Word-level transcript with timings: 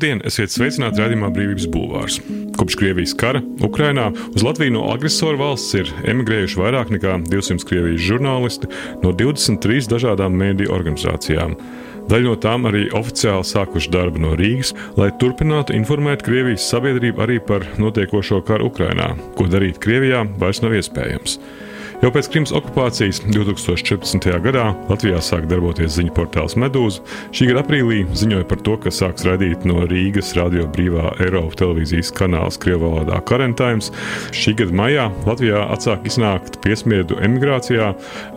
Labdien, 0.00 0.22
esiet 0.24 0.48
sveicināti 0.48 0.96
redzamā 0.96 1.28
brīvības 1.28 1.66
bulvārs. 1.68 2.14
Kopš 2.56 2.78
Krievijas 2.80 3.12
kara 3.20 3.42
Ukrainā 3.60 4.06
uz 4.30 4.40
Latviju 4.40 4.72
no 4.78 4.86
agresoru 4.94 5.36
valsts 5.36 5.76
ir 5.76 5.90
emigrējuši 6.08 6.56
vairāk 6.56 6.94
nekā 6.94 7.18
200 7.26 7.68
Krievijas 7.68 8.06
žurnālisti 8.06 8.70
no 9.02 9.12
23 9.12 9.90
dažādām 9.92 10.40
mēdīju 10.40 10.72
organizācijām. 10.72 11.52
Daļa 12.08 12.30
no 12.30 12.38
tām 12.40 12.64
arī 12.70 12.86
oficiāli 12.96 13.44
sākuši 13.44 13.92
darbu 13.92 14.24
no 14.24 14.32
Rīgas, 14.40 14.72
lai 14.96 15.12
turpinātu 15.20 15.76
informēt 15.76 16.24
Krievijas 16.24 16.64
sabiedrību 16.72 17.20
arī 17.26 17.36
par 17.44 17.68
notiekošo 17.76 18.40
karu 18.48 18.72
Ukrainā. 18.72 19.12
Ko 19.36 19.52
darīt 19.52 19.84
Krievijā 19.84 20.24
vairs 20.40 20.64
nav 20.64 20.80
iespējams. 20.80 21.36
Jau 22.00 22.08
pēc 22.08 22.30
Krimas 22.32 22.52
okupācijas 22.56 23.18
2014. 23.26 24.30
gadā 24.40 24.70
Latvijā 24.88 25.18
sāk 25.20 25.44
darboties 25.50 25.98
ziņu 25.98 26.14
portāls 26.16 26.54
Medūza. 26.56 27.02
Šī 27.36 27.50
gada 27.50 27.60
aprīlī 27.60 28.06
ziņoja 28.16 28.46
par 28.48 28.62
to, 28.64 28.78
ka 28.80 28.92
sāks 28.94 29.26
raidīt 29.28 29.66
no 29.68 29.82
Rīgas 29.84 30.32
radio 30.38 30.64
brīvā 30.72 31.10
Eiropas 31.20 31.60
televīzijas 31.60 32.14
kanāls 32.16 32.56
Krievijas 32.56 32.80
valodā 32.86 33.20
Karantīns. 33.28 33.92
Šī 34.32 34.56
gada 34.62 34.78
maijā 34.80 35.06
Latvijā 35.28 35.66
atsāk 35.76 36.08
iznākt 36.08 36.56
piesmiedu 36.64 37.20
emigrācijā 37.20 37.92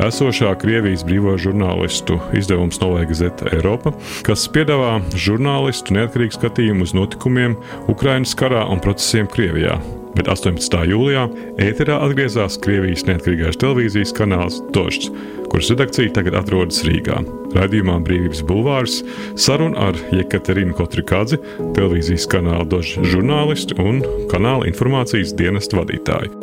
esošā 0.09 0.51
Krievijas 0.59 1.07
brīvā 1.07 1.39
žurnālistu 1.39 2.19
izdevums 2.35 2.83
Novaya 2.83 3.07
Gazeta 3.07 3.47
Eiropa, 3.55 3.95
kas 4.27 4.43
piedāvā 4.51 4.97
žurnālistu 5.15 5.95
neatkarīgu 5.95 6.35
skatījumu 6.35 6.83
uz 6.83 6.97
notikumiem 6.99 7.55
Ukraiņas 7.87 8.39
karā 8.43 8.67
un 8.67 8.83
procesiem 8.83 9.31
Krievijā 9.31 9.79
bet 10.16 10.28
18. 10.30 10.78
jūlijā 10.90 11.24
ēterā 11.62 11.98
atgriezās 12.06 12.58
Krievijas 12.64 13.04
neatkarīgās 13.08 13.58
televīzijas 13.62 14.14
kanāls 14.16 14.58
Dožs, 14.74 15.10
kuras 15.48 15.70
redakcija 15.72 16.12
tagad 16.16 16.36
atrodas 16.40 16.80
Rīgā. 16.86 17.20
Radījumā 17.56 17.98
Brīvības 18.04 18.42
bulvārs 18.48 19.00
saruna 19.38 19.90
ar 19.90 20.00
Jekaterinu 20.14 20.74
Kotrikādzi, 20.78 21.38
televīzijas 21.76 22.26
kanāla 22.32 22.66
Dožs 22.68 22.98
žurnālistu 23.12 23.78
un 23.82 24.02
kanāla 24.32 24.66
informācijas 24.70 25.36
dienestu 25.38 25.80
vadītāju. 25.80 26.34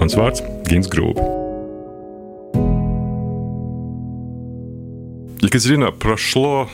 Mans 0.00 0.16
vārds 0.16 0.42
Gins 0.70 0.88
Grūbi. 0.90 1.20
Екатерина, 5.42 5.90
прошло 5.90 6.68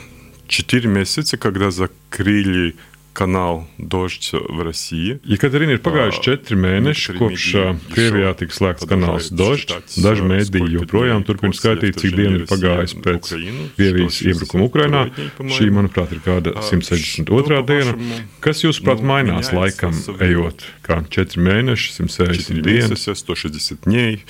4 0.47 0.87
месяца, 0.87 1.37
когда 1.37 1.71
закрыли 1.71 2.75
kanālu 3.17 3.65
Dožs 3.79 4.29
в 4.33 4.61
России. 4.61 5.17
Jekaterina 5.25 5.73
ir 5.73 5.81
pagājuši 5.81 6.21
četri 6.21 6.57
mēneši, 6.61 7.15
kopš 7.17 7.45
Krievijā 7.89 8.33
tika 8.37 8.53
slēgts 8.53 8.85
kanāls 8.89 9.31
Dožs. 9.33 9.97
Daži 9.97 10.25
mēdīji 10.29 10.75
joprojām 10.75 11.25
turpina 11.25 11.57
skaitīt, 11.57 11.97
cik 11.97 12.13
dienu 12.13 12.43
ir 12.43 12.45
pagājis 12.49 12.93
pēc 13.01 13.31
Krievijas 13.79 14.19
iebrukuma 14.21 14.67
Ukrainā. 14.69 15.01
Šī, 15.41 15.71
manuprāt, 15.73 16.13
ir 16.13 16.21
kāda 16.25 16.53
162. 16.61 17.63
diena. 17.71 17.95
Kas, 18.43 18.61
jūsuprāt, 18.61 19.01
mainās 19.01 19.49
laikam, 19.55 19.97
ejot 20.21 20.67
kā 20.85 21.01
četri 21.09 21.41
mēneši, 21.47 21.97
160 21.97 22.61
dienas? 22.69 23.07
160 23.09 23.89
дней. 23.89 24.21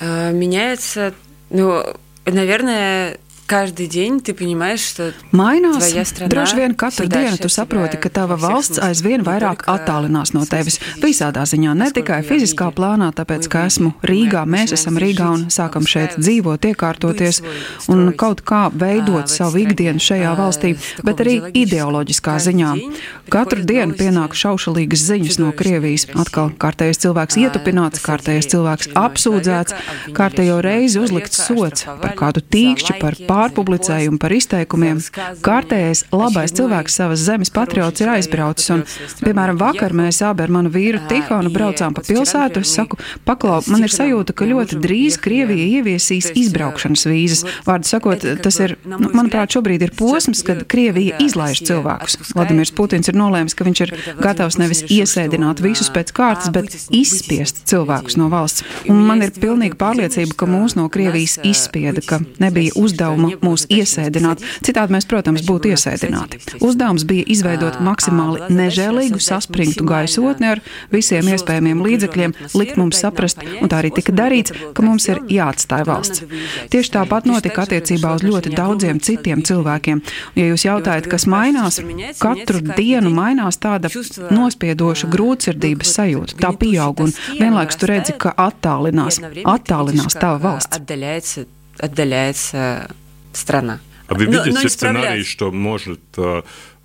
Меняется, 0.00 1.12
ну, 1.50 1.82
наверное, 2.24 3.18
Каждый 3.50 3.88
день 3.88 4.20
ты 4.20 4.32
понимаешь, 4.32 4.78
что 4.78 5.12
Mainās. 5.32 5.82
Droši 6.28 6.54
vien 6.56 6.74
katru 6.76 7.08
dienu 7.08 7.36
tu 7.36 7.48
saproti, 7.48 7.96
ka 7.98 8.08
tava 8.08 8.36
valsts 8.38 8.78
aizvien 8.78 9.24
vairāk 9.26 9.64
attālinās 9.66 10.30
no 10.30 10.44
tevis. 10.46 10.78
Visādā 11.02 11.42
ziņā, 11.42 11.74
ne 11.74 11.90
tikai 11.90 12.22
fiziskā 12.22 12.70
plānā, 12.70 13.10
tāpēc, 13.10 13.48
ka 13.50 13.64
esmu 13.66 13.90
Rīgā, 14.06 14.44
mēs 14.46 14.70
esam 14.76 14.94
Rīgā 15.02 15.26
un 15.34 15.42
sākam 15.50 15.82
šeit 15.82 16.14
dzīvot, 16.22 16.62
iekārtoties 16.70 17.42
un 17.90 18.12
kaut 18.14 18.44
kā 18.46 18.70
veidot 18.70 19.26
savu 19.26 19.64
ikdienu 19.64 19.98
šajā 19.98 20.36
valstī, 20.38 20.76
bet 21.02 21.18
arī 21.18 21.50
ideoloģiskā 21.50 22.36
ziņā. 22.46 22.70
Katru 23.34 23.66
dienu 23.66 23.98
pienāk 23.98 24.38
šaušalīgas 24.38 25.02
ziņas 25.10 25.40
no 25.42 25.50
Krievijas. 25.50 26.06
Atkal 26.14 26.54
kārtējais 26.54 27.02
cilvēks 27.02 27.42
ietupināts, 27.42 27.98
kārtējais 28.06 28.50
cilvēks 28.54 28.94
apsūdzēts, 28.94 29.74
kārtējo 30.14 30.62
reizi 30.62 31.02
uzlikts 31.02 31.42
sots 31.50 31.90
par 31.98 32.14
kādu 32.14 32.46
tīkšķi, 32.46 32.98
par 33.02 33.18
pārējumu 33.18 33.33
pārpublicējumu 33.35 34.19
par 34.21 34.33
izteikumiem. 34.35 35.01
Kārtējais 35.45 36.05
labais 36.15 36.53
cilvēks 36.55 36.97
savas 36.99 37.23
zemes 37.25 37.51
patriots 37.53 38.03
ir 38.03 38.11
aizbraucis. 38.15 38.71
Un, 38.73 38.83
piemēram, 39.21 39.59
vakar 39.59 39.95
mēs 39.95 40.21
abi 40.25 40.45
ar 40.45 40.53
manu 40.53 40.71
vīru 40.73 41.01
Tihonu 41.09 41.51
braucām 41.53 41.95
pa 41.95 42.03
pilsētu. 42.05 42.63
Es 42.65 42.73
saku, 42.77 42.99
paklau, 43.27 43.59
man 43.71 43.85
ir 43.85 43.93
sajūta, 43.93 44.35
ka 44.35 44.47
ļoti 44.49 44.79
drīz 44.83 45.19
Krievija 45.21 45.67
ieviesīs 45.79 46.31
izbraukšanas 46.35 47.05
vīzas. 47.09 47.45
Vārdu 47.67 47.89
sakot, 47.89 48.25
tas 48.45 48.59
ir, 48.63 48.77
nu, 48.87 48.99
manuprāt, 49.11 49.55
šobrīd 49.55 49.85
ir 49.87 49.93
posms, 49.97 50.43
kad 50.47 50.63
Krievija 50.71 51.19
izlaiž 51.23 51.63
cilvēkus. 51.67 52.19
Vladimirs 52.35 52.73
Putins 52.75 53.11
ir 53.11 53.19
nolēmis, 53.19 53.55
ka 53.57 53.67
viņš 53.67 53.83
ir 53.85 53.93
gatavs 54.21 54.59
nevis 54.61 54.85
iesēdināt 54.91 55.63
visus 55.63 55.91
pēc 55.93 56.13
kārtas, 56.15 56.51
bet 56.55 56.75
izspiest 56.93 57.65
cilvēkus 57.69 58.19
no 58.21 58.29
valsts. 58.33 58.65
Un 58.91 59.03
man 59.07 59.23
ir 59.25 59.33
pilnīga 59.35 59.77
pārliecība, 59.79 60.37
ka 60.37 60.49
mūs 60.49 60.77
no 60.79 60.87
Krievijas 60.91 61.37
izspieda, 61.45 62.03
ka 62.05 62.21
nebija 62.41 62.75
uzdevuma 62.79 63.24
uzdevuma 63.25 63.55
mūs 63.55 63.65
iesēdināt. 63.71 64.43
Citādi 64.65 64.95
mēs, 64.95 65.07
protams, 65.09 65.43
būtu 65.47 65.71
iesēdināti. 65.73 66.39
Uzdevums 66.63 67.05
bija 67.07 67.25
izveidot 67.31 67.79
maksimāli 67.83 68.49
nežēlīgu, 68.53 69.19
saspringtu 69.21 69.85
gaisotni 69.87 70.51
ar 70.53 70.61
visiem 70.93 71.27
iespējamiem 71.33 71.83
līdzekļiem, 71.85 72.35
likt 72.55 72.79
mums 72.79 73.01
saprast, 73.01 73.41
un 73.61 73.71
tā 73.71 73.81
arī 73.81 73.93
tika 73.95 74.15
darīts, 74.15 74.53
ka 74.75 74.85
mums 74.85 75.07
ir 75.11 75.21
jāatstāj 75.31 75.85
valsts. 75.87 76.25
Tieši 76.73 76.93
tāpat 76.97 77.29
notika 77.29 77.65
attiecībā 77.65 78.15
uz 78.17 78.25
ļoti 78.25 78.53
daudziem 78.55 79.01
citiem 79.03 79.43
cilvēkiem. 79.45 80.01
Ja 80.39 80.49
jūs 80.51 80.65
jautājat, 80.67 81.09
kas 81.11 81.27
mainās, 81.29 81.81
katru 82.21 82.61
dienu 82.75 83.13
mainās 83.15 83.59
tāda 83.61 83.91
nospiedoša 84.33 85.09
grūtsirdības 85.13 85.95
sajūta. 85.99 86.39
Tā 86.41 86.53
pieaug 86.59 87.05
un 87.05 87.15
vienlaikus 87.39 87.79
tu 87.79 87.89
redzi, 87.91 88.17
ka 88.19 88.33
attālinās, 88.47 89.21
attālinās 89.45 90.19
tava 90.19 90.39
valsts 90.49 90.81
Отдаляется 93.34 93.40
страна. 93.40 93.80
А 94.06 94.14
вы 94.14 94.26
видите 94.26 94.50
но, 94.50 94.60
но 94.62 94.68
сценарий, 94.68 95.24
что 95.24 95.52
может 95.52 96.00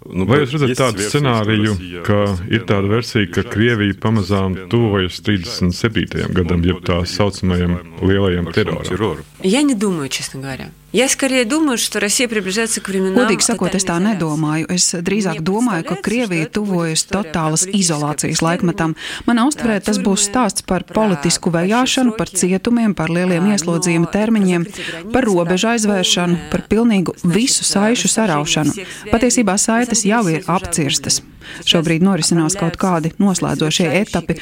Nu, 0.05 0.27
Vai 0.29 0.43
jūs 0.43 0.51
redzat 0.53 0.77
tādu 0.77 1.01
scenāriju, 1.01 1.71
ka 2.05 2.17
ir 2.53 2.65
tāda 2.69 2.89
versija, 2.91 3.25
ka 3.33 3.41
Krievija 3.49 3.95
pamazām 3.97 4.53
tuvojas 4.69 5.17
37. 5.25 6.27
gadam, 6.35 6.61
jeb 6.67 6.83
tā 6.85 6.99
saucamajam 7.09 7.79
lielajam 8.05 8.51
teroram? 8.53 9.23
Я 9.43 9.61
не 9.61 9.75
думаю, 9.75 10.09
честно 10.09 10.41
говоря. 10.41 10.69
Я 10.95 11.09
скорее 11.09 11.43
думаю, 11.43 11.77
что 11.77 11.99
Россия 11.99 12.25
приближается 12.29 12.79
к 12.79 12.87
временам. 12.87 13.19
Godīgi 13.19 13.43
sakot, 13.43 13.73
es 13.75 13.83
tā 13.83 13.97
nedomāju. 13.99 14.69
Es 14.71 14.93
drīzāk 14.95 15.41
domāju, 15.43 15.83
ka 15.89 15.97
Krievija 15.99 16.47
tuvojas 16.47 17.03
totālas 17.09 17.65
izolācijas 17.67 18.39
laikmetam. 18.39 18.95
Manā 19.27 19.43
uztverē 19.49 19.81
tas 19.83 19.99
būs 19.99 20.29
stāsts 20.29 20.63
par 20.63 20.87
politisku 20.87 21.51
vajāšanu, 21.51 22.15
par 22.15 22.31
cietumiem, 22.31 22.95
par 22.95 23.11
lieliem 23.11 23.51
ieslodzījuma 23.51 24.07
termiņiem, 24.15 24.69
par 25.11 25.27
robežu 25.27 25.73
aizvēršanu, 25.75 26.47
par 26.55 26.63
pilnīgu 26.71 27.19
visu 27.27 27.67
saišu 27.67 28.15
saraušanu. 28.15 28.79
Patiesībā 29.11 29.59
saites 29.59 30.07
jau 30.07 30.23
ir 30.31 30.47
apcirstas. 30.47 31.25
Šobrīd 31.65 32.01
norisinās 32.01 32.55
kaut 32.57 32.77
kādi 32.81 33.11
noslēdzošie 33.21 33.87
etapi. 34.01 34.37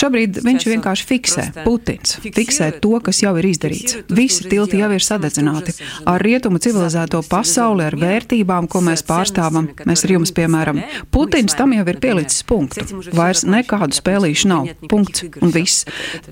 Šobrīd 0.00 0.40
viņš 0.44 0.68
vienkārši 0.70 1.08
fiksē, 1.10 1.44
Putins 1.64 2.16
fiksē 2.24 2.70
to, 2.80 2.94
kas 3.04 3.22
jau 3.24 3.34
ir 3.40 3.50
izdarīts. 3.50 4.00
Visi 4.08 4.39
tilti 4.49 4.81
jau 4.81 4.89
ir 4.95 5.05
sadedzināti. 5.05 5.75
Ar 6.09 6.21
rietumu 6.23 6.61
civilizēto 6.63 7.21
pasauli, 7.29 7.85
ar 7.87 7.97
vērtībām, 7.99 8.69
ko 8.71 8.83
mēs 8.85 9.05
pārstāvam, 9.07 9.71
mēs 9.85 10.05
ar 10.07 10.15
jums, 10.17 10.33
piemēram, 10.37 10.81
Putins 11.11 11.57
tam 11.57 11.75
jau 11.77 11.85
ir 11.87 12.01
pielicis 12.03 12.45
punktu. 12.47 12.85
Vairs 13.17 13.45
nekādu 13.47 13.97
spēlīšu 13.97 14.51
nav. 14.51 14.69
Punkts 14.91 15.25
un 15.41 15.53
viss. 15.53 15.87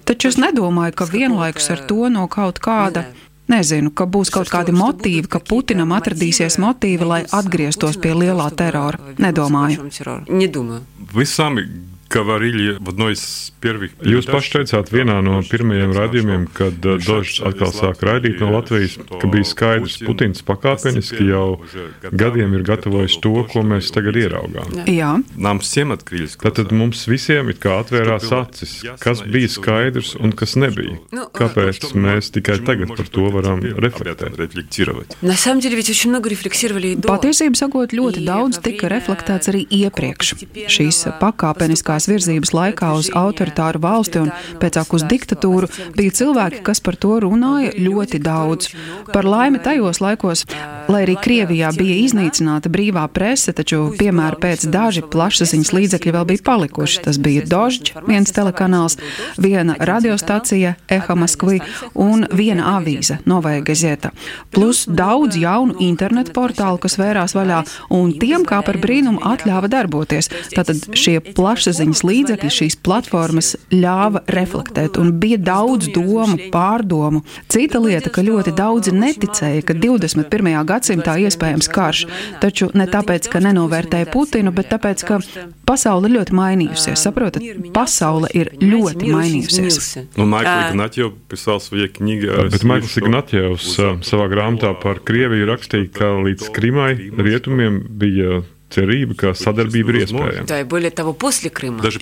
Taču 0.08 0.32
es 0.32 0.40
nedomāju, 0.42 0.98
ka 1.00 1.10
vienlaikus 1.10 1.72
ar 1.74 1.84
to 1.90 2.10
no 2.14 2.28
kaut 2.32 2.62
kāda 2.64 3.08
Nezinu, 3.50 3.90
ka 3.90 4.06
būs 4.06 4.30
kaut 4.30 4.52
kādi 4.54 4.74
motīvi, 4.78 5.26
ka 5.26 5.40
Putinam 5.42 5.96
atradīsies 5.98 6.60
motīvi, 6.62 7.08
lai 7.12 7.22
atgrieztos 7.34 7.98
pie 7.98 8.14
lielā 8.14 8.46
terora. 8.54 9.00
Nedomāju. 9.18 9.90
Visam 11.16 11.58
говорили 12.15 12.77
в 12.79 12.89
одной 12.91 13.15
из 13.15 13.53
первых 13.61 13.95
передач. 13.95 14.15
Jūs 14.15 14.29
paši 14.31 14.51
teicāt 14.55 14.91
vienā 14.95 15.17
no 15.25 15.41
pirmajiem 15.43 15.95
raidījumiem, 15.97 16.45
kad 16.55 16.77
Dožs 16.79 17.41
atkal 17.43 17.73
sāk 17.75 18.05
raidīt 18.07 18.39
no 18.43 18.53
Latvijas, 18.55 18.95
ka 19.11 19.31
bija 19.31 19.49
skaidrs, 19.49 19.97
Putins 20.05 20.45
pakāpeniski 20.47 21.27
jau 21.27 21.59
gadiem 22.13 22.55
ir 22.55 22.63
gatavojis 22.67 23.19
to, 23.25 23.35
ko 23.51 23.65
mēs 23.67 23.91
tagad 23.95 24.19
ieraugām. 24.21 24.85
Jā. 24.87 25.17
Tātad 26.45 26.75
mums 26.77 27.03
visiem 27.11 27.51
it 27.51 27.59
kā 27.65 27.81
atvērās 27.83 28.31
acis, 28.37 28.77
kas 29.03 29.25
bija 29.27 29.51
skaidrs 29.51 30.15
un 30.21 30.37
kas 30.37 30.55
nebija. 30.61 31.01
Kāpēc 31.35 31.91
mēs 31.99 32.31
tikai 32.37 32.61
tagad 32.69 32.95
par 32.95 33.11
to 33.11 33.27
varam 33.35 33.65
reflektēt? 33.65 34.39
Patiesībā 37.11 37.59
sakot, 37.59 37.97
ļoti 37.97 38.25
daudz 38.29 38.63
tika 38.63 38.93
reflektēts 38.93 39.51
arī 39.51 39.65
iepriekš. 39.83 40.35
Šīs 40.71 41.03
pakāpeniskās 41.19 41.98
politiskās 42.00 42.08
virzības 42.08 42.54
laikā 42.54 42.94
uz 42.96 43.10
autoritāru 43.14 43.80
valsti 43.82 44.20
un 44.24 44.32
pēcāk 44.60 44.94
uz 44.94 45.04
diktatūru, 45.04 45.68
bija 45.96 46.12
cilvēki, 46.12 46.64
kas 46.64 46.80
par 46.80 46.96
to 46.96 47.20
runāja 47.20 47.74
ļoti 47.76 48.20
daudz. 48.20 48.70
Par 49.12 49.26
laimi 49.26 49.60
tajos 49.60 50.00
laikos, 50.00 50.46
lai 50.88 51.04
arī 51.04 51.18
Krievijā 51.20 51.72
bija 51.76 51.96
iznīcināta 52.06 52.70
brīvā 52.70 53.08
prese, 53.12 53.52
taču, 53.54 53.92
piemēram, 54.00 54.40
pēc 54.40 54.68
daži 54.72 55.04
plašsaziņas 55.04 55.74
līdzekļi 55.74 56.14
vēl 56.16 56.26
bija 56.30 56.46
palikuši. 56.46 57.02
Tas 57.04 57.18
bija 57.20 57.44
Dožģ, 57.50 57.94
viens 58.08 58.32
telekanāls, 58.32 58.98
viena 59.38 59.76
radiostacija 59.80 60.76
Eha 60.88 61.16
Maskvi 61.16 61.60
un 61.96 62.28
viena 62.32 62.78
avīze 62.78 63.20
Novaja 63.26 63.64
Gazeta. 63.66 64.12
Plus 64.52 64.86
daudz 64.88 65.38
jaunu 65.40 65.76
internetu 65.84 66.34
portālu, 66.36 66.80
kas 66.80 67.00
vērās 67.00 67.36
vaļā, 67.36 67.64
un 67.96 68.14
tiem 68.20 68.46
kā 68.48 68.62
par 68.66 68.80
brīnumu 68.80 69.24
atļāva 69.26 69.72
darboties. 69.72 70.30
Tātad 70.54 70.92
šie 70.98 71.20
plašsaziņas 71.34 71.89
plašsaziņas 71.90 72.04
līdzekļi, 72.06 72.50
šīs 72.54 72.76
platformas 72.84 73.56
ļāva 73.72 74.22
reflektēt, 74.30 74.98
un 74.98 75.14
bija 75.20 75.38
daudz 75.38 75.90
domu, 75.94 76.38
pārdomu. 76.52 77.24
Cita 77.50 77.80
lieta, 77.80 78.10
ka 78.10 78.22
ļoti 78.22 78.54
daudzi 78.56 78.92
neticēja, 78.94 79.64
ka 79.64 79.74
21. 79.74 80.66
gadsimtā 80.66 81.18
iespējams 81.20 81.70
karš, 81.70 82.06
taču 82.42 82.70
ne 82.74 82.86
tāpēc, 82.88 83.30
ka 83.30 83.40
nenovērtēja 83.40 84.10
Putinu, 84.10 84.52
bet 84.52 84.70
tāpēc, 84.70 85.04
ka 85.06 85.20
pasaule 85.66 86.10
ļoti 86.10 86.34
mainījusies. 86.34 87.00
Saprotat, 87.00 87.44
pasaule 87.74 88.30
ir 88.34 88.54
ļoti 88.62 89.10
mainījusies. 89.14 89.98
Nu, 90.18 90.28
Maikls 90.30 90.74
Ignatjevs 90.74 91.18
pisal 91.30 91.60
svoje 91.64 91.90
knjige. 91.98 92.50
Bet 92.54 92.66
Maikls 92.68 92.98
Ignatjevs 93.02 93.74
um, 93.80 94.00
savā 94.06 94.30
grāmatā 94.32 94.74
par 94.82 95.02
Krieviju 95.06 95.50
rakstīja, 95.50 95.92
ka 95.94 96.14
līdz 96.26 96.50
Krimai 96.56 96.94
rietumiem 97.18 97.84
bija 98.00 98.42
cerība, 98.74 99.16
ka 99.20 99.34
sadarbība 99.38 99.94
ir 99.94 99.98
iespējama. 100.04 100.46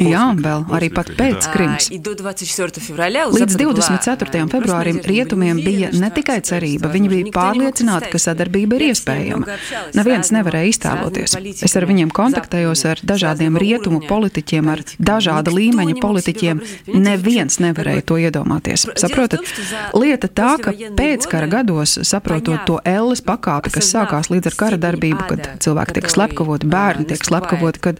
Jā, 0.03 0.25
vēl 0.37 0.65
arī 0.77 0.89
pat 0.93 1.11
pēc 1.17 1.47
Krimas. 1.53 1.89
Līdz 1.91 3.57
24. 3.59 4.43
februārim 4.51 4.99
rietumiem 5.05 5.61
bija 5.63 5.91
ne 5.95 6.09
tikai 6.13 6.39
cerība, 6.45 6.91
viņi 6.93 7.11
bija 7.11 7.33
pārliecināti, 7.35 8.11
ka 8.13 8.21
sadarbība 8.21 8.79
ir 8.79 8.87
iespējama. 8.91 9.57
Neviens 9.97 10.31
nevarēja 10.35 10.71
iztēloties. 10.73 11.37
Es 11.67 11.77
ar 11.79 11.87
viņiem 11.89 12.11
kontaktējos 12.15 12.85
ar 12.91 13.03
dažādiem 13.13 13.59
rietumu 13.61 14.01
politiķiem, 14.07 14.71
ar 14.73 14.83
dažāda 14.99 15.53
līmeņa 15.53 15.97
politiķiem. 16.03 16.61
Neviens 16.93 17.59
nevarēja 17.63 18.05
to 18.07 18.19
iedomāties. 18.21 18.87
Saprotat? 18.99 19.45
Lieta 19.97 20.27
tā, 20.27 20.51
ka 20.61 20.73
pēckara 20.97 21.47
gados, 21.51 21.97
saprotot 22.07 22.65
to 22.67 22.79
elles 22.87 23.23
pakāpi, 23.25 23.71
kas 23.77 23.91
sākās 23.93 24.31
līdz 24.33 24.51
ar 24.51 24.55
kara 24.59 24.77
darbību, 24.81 25.27
kad 25.31 25.49
cilvēki 25.63 25.97
tiek 25.97 26.09
slepkavoti, 26.11 26.56
slepkavoti, 26.57 26.67
bērni 26.67 27.05
tiek 27.07 27.23
slepkavoti, 27.25 27.79
kad 27.79 27.99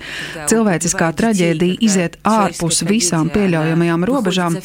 cilvēciskā 0.50 1.12
traģēdija 1.18 1.78
iziet 1.82 2.18
ārpus 2.24 2.84
visām 2.88 3.30
pieļaujamajām 3.30 4.06
robežām. 4.06 4.58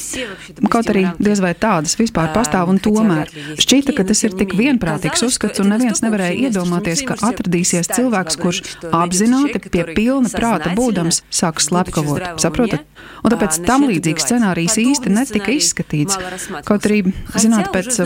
Kaut 0.71 0.91
arī 0.91 1.07
diez 1.19 1.41
vai 1.41 1.55
tādas 1.55 1.97
vispār 1.99 2.33
pastāv, 2.35 2.69
un 2.69 2.79
tomēr 2.79 3.29
šķita, 3.59 3.95
ka 3.97 4.05
tas 4.05 4.23
ir 4.25 4.37
tik 4.37 4.55
vienprātīgs 4.55 5.23
uzskats, 5.23 5.61
un 5.61 5.73
neviens 5.73 6.03
nevarēja 6.03 6.49
iedomāties, 6.49 7.05
ka 7.07 7.17
atradīsies 7.21 7.91
cilvēks, 7.93 8.39
kurš 8.41 8.63
apzināti 8.93 9.63
pie 9.71 9.85
pilna 9.95 10.29
prāta 10.29 10.75
būdams 10.75 11.23
sāks 11.31 11.69
slepkavot. 11.71 12.41
Saprotat? 12.41 12.87
Un 13.23 13.31
tāpēc 13.31 13.61
tam 13.67 13.85
līdzīgs 13.87 14.25
scenārijs 14.27 14.77
īsti 14.83 15.11
netika 15.13 15.53
izskatīts. 15.55 16.19
Kaut 16.67 16.87
arī, 16.89 17.03
zināt, 17.39 17.71
pēc 17.75 18.01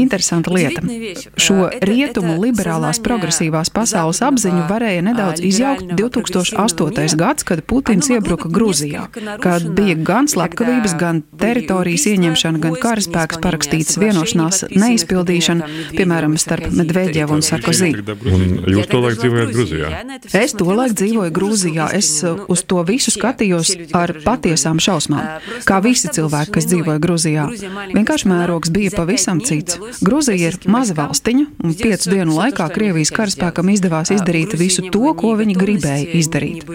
interesanta 0.00 0.52
lieta. 0.52 0.84
Šo 1.36 1.68
rietumu 1.84 2.38
liberālās 2.40 3.00
progresīvās 3.04 3.72
pasaules 3.74 4.22
apziņu 4.24 4.64
varēja 4.68 5.04
nedaudz 5.06 5.42
izjaukt 5.44 5.92
2008. 5.98 7.16
gads, 7.18 7.46
kad 7.48 7.62
Putins 7.68 8.10
iebruka 8.12 8.50
Grūzijā, 8.52 9.06
kad 9.42 9.66
bija 9.76 9.96
gan 9.96 10.28
slepkavības, 10.30 10.94
gan 11.00 11.22
teritorijas 11.40 12.06
ieņemšana, 12.12 12.62
gan 12.62 12.76
karaspēks 12.82 13.40
parakstītas 13.44 13.98
vienošanās 14.00 14.64
neizpildīšana, 14.74 15.68
piemēram, 15.96 16.36
starp 16.40 16.70
Medveģevu 16.78 17.38
un 17.38 17.44
Sarkozī. 17.44 17.92
Un 17.98 18.44
jūs 18.74 18.90
to 18.90 19.02
laik 19.04 19.18
dzīvojat 19.22 19.54
Grūzijā? 19.56 19.92
Es 20.42 20.56
to 20.58 20.68
laik 20.68 20.96
dzīvoju 20.98 21.34
Grūzijā. 21.38 21.88
Es 21.98 22.10
uz 22.24 22.64
to 22.68 22.82
visu 22.88 23.12
skatījos 23.14 23.74
ar 23.96 24.14
patiesām 24.24 24.80
šausmām. 24.82 25.40
Kā 25.68 25.80
visi 25.84 26.10
cilvēki, 26.14 26.54
kas 26.58 26.68
dzīvoja 26.70 27.02
Grūzijā. 27.02 27.46
Vienkārši 27.94 28.30
mērogs 28.30 28.72
bija 28.74 28.94
pavisam 28.96 29.42
cits. 29.44 29.78
Grūzija 30.04 30.52
ir 30.52 30.58
maza 30.70 30.96
valstiņa, 30.98 31.46
un 31.64 31.76
piecu 31.78 32.14
dienu 32.14 32.36
laikā 32.38 32.68
Krievijas 32.74 33.12
karaspēkam 33.14 33.72
izdevās 33.72 34.12
izdarīt 34.14 34.57
visu 34.58 34.86
to, 34.92 35.12
ko 35.18 35.34
viņi 35.38 35.56
gribēja 35.58 36.08
izdarīt. 36.18 36.66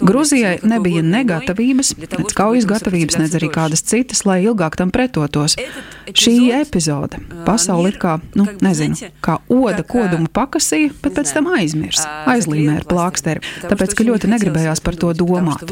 Grūzijai 0.00 0.58
nebija 0.66 1.04
negatavības, 1.06 1.94
nec 2.16 2.34
kaujas 2.36 2.68
gatavības, 2.68 3.20
nec 3.22 3.36
arī 3.38 3.50
kādas 3.52 3.84
citas, 3.86 4.24
lai 4.28 4.42
ilgāk 4.46 4.78
tam 4.78 4.92
pretotos. 4.94 5.56
Šī 6.06 6.52
epizode 6.54 7.18
pasauli 7.46 7.90
ir 7.90 7.98
kā, 8.02 8.16
nu, 8.38 8.46
nezinu, 8.62 9.10
kā 9.24 9.38
oda 9.50 9.82
kodumu 9.86 10.30
pakasīja, 10.32 10.92
bet 11.02 11.16
pēc 11.18 11.32
tam 11.34 11.48
aizmirs, 11.56 12.02
aizlīmē 12.30 12.76
ar 12.80 12.86
plāksteri, 12.86 13.42
tāpēc, 13.66 13.94
ka 13.98 14.06
ļoti 14.06 14.30
negribējās 14.30 14.82
par 14.84 14.98
to 15.00 15.10
domāt. 15.18 15.64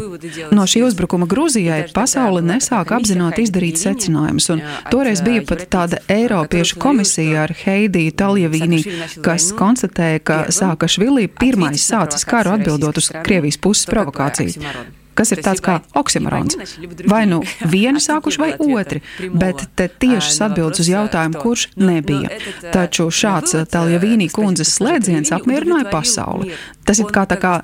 No 0.54 0.66
šī 0.70 0.84
uzbrukuma 0.88 1.28
Grūzijai 1.30 1.84
pasaule 1.94 2.42
nesāka 2.44 2.98
apzināti 2.98 3.46
izdarīt 3.46 3.78
secinājumus, 3.80 4.50
un 4.54 4.64
toreiz 4.90 5.22
bija 5.24 5.44
pat 5.46 5.66
tāda 5.70 6.02
Eiropiešu 6.10 6.80
komisija 6.82 7.44
ar 7.46 7.54
Heidiju 7.64 8.14
Taljavīnī, 8.18 8.82
kas 9.24 9.50
konstatēja, 9.56 10.22
ka 10.24 10.40
Sākašvili 10.54 11.28
pirmais 11.54 11.86
sācis 11.86 12.26
karu 12.28 12.58
atbildot 12.58 13.00
uz 13.00 13.10
Krievijas 13.22 13.60
puses 13.62 13.88
provokāciju 13.90 14.74
kas 15.14 15.32
ir 15.34 15.42
tāds 15.44 15.62
kā 15.64 15.78
oksimorons. 15.96 16.58
Vai 17.10 17.22
nu 17.30 17.40
vieni 17.74 18.02
sākuši 18.02 18.40
vai 18.42 18.50
otri, 18.58 19.02
bet 19.30 19.66
te 19.78 19.88
tiešas 19.88 20.40
atbildes 20.48 20.84
uz 20.84 20.90
jautājumu, 20.90 21.40
kurš 21.42 21.68
nebija. 21.80 22.40
Taču 22.74 23.08
šāds 23.14 23.56
Taljavīnī 23.70 24.28
kundzes 24.34 24.74
slēdziens 24.78 25.32
apmierināja 25.34 25.90
pasauli. 25.92 26.54
Tas 26.89 26.97
ir 26.97 27.09
kā 27.13 27.25
tā 27.29 27.37
kā, 27.37 27.59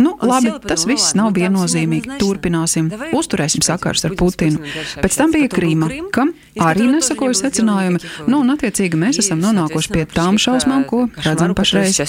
nu, 0.00 0.14
labi, 0.24 0.54
tas 0.64 0.86
viss 0.88 1.12
nav 1.18 1.34
viennozīmīgi. 1.36 2.16
Turpināsim, 2.20 2.88
uzturēsim 3.16 3.64
sakars 3.66 4.06
ar 4.08 4.14
Putinu. 4.16 4.62
Pēc 5.02 5.18
tam 5.20 5.34
bija 5.34 5.50
Krīma, 5.52 5.90
kam 6.14 6.32
arī 6.60 6.88
nesakoja 6.94 7.36
secinājumi. 7.42 8.00
Nu, 8.24 8.40
un 8.40 8.54
attiecīgi 8.54 8.96
mēs 9.00 9.20
esam 9.20 9.42
nonākuši 9.44 9.92
pie 9.92 10.06
tām 10.08 10.40
šausmām, 10.40 10.86
ko 10.88 11.06
redzam 11.26 11.52
pašreiz. 11.54 12.00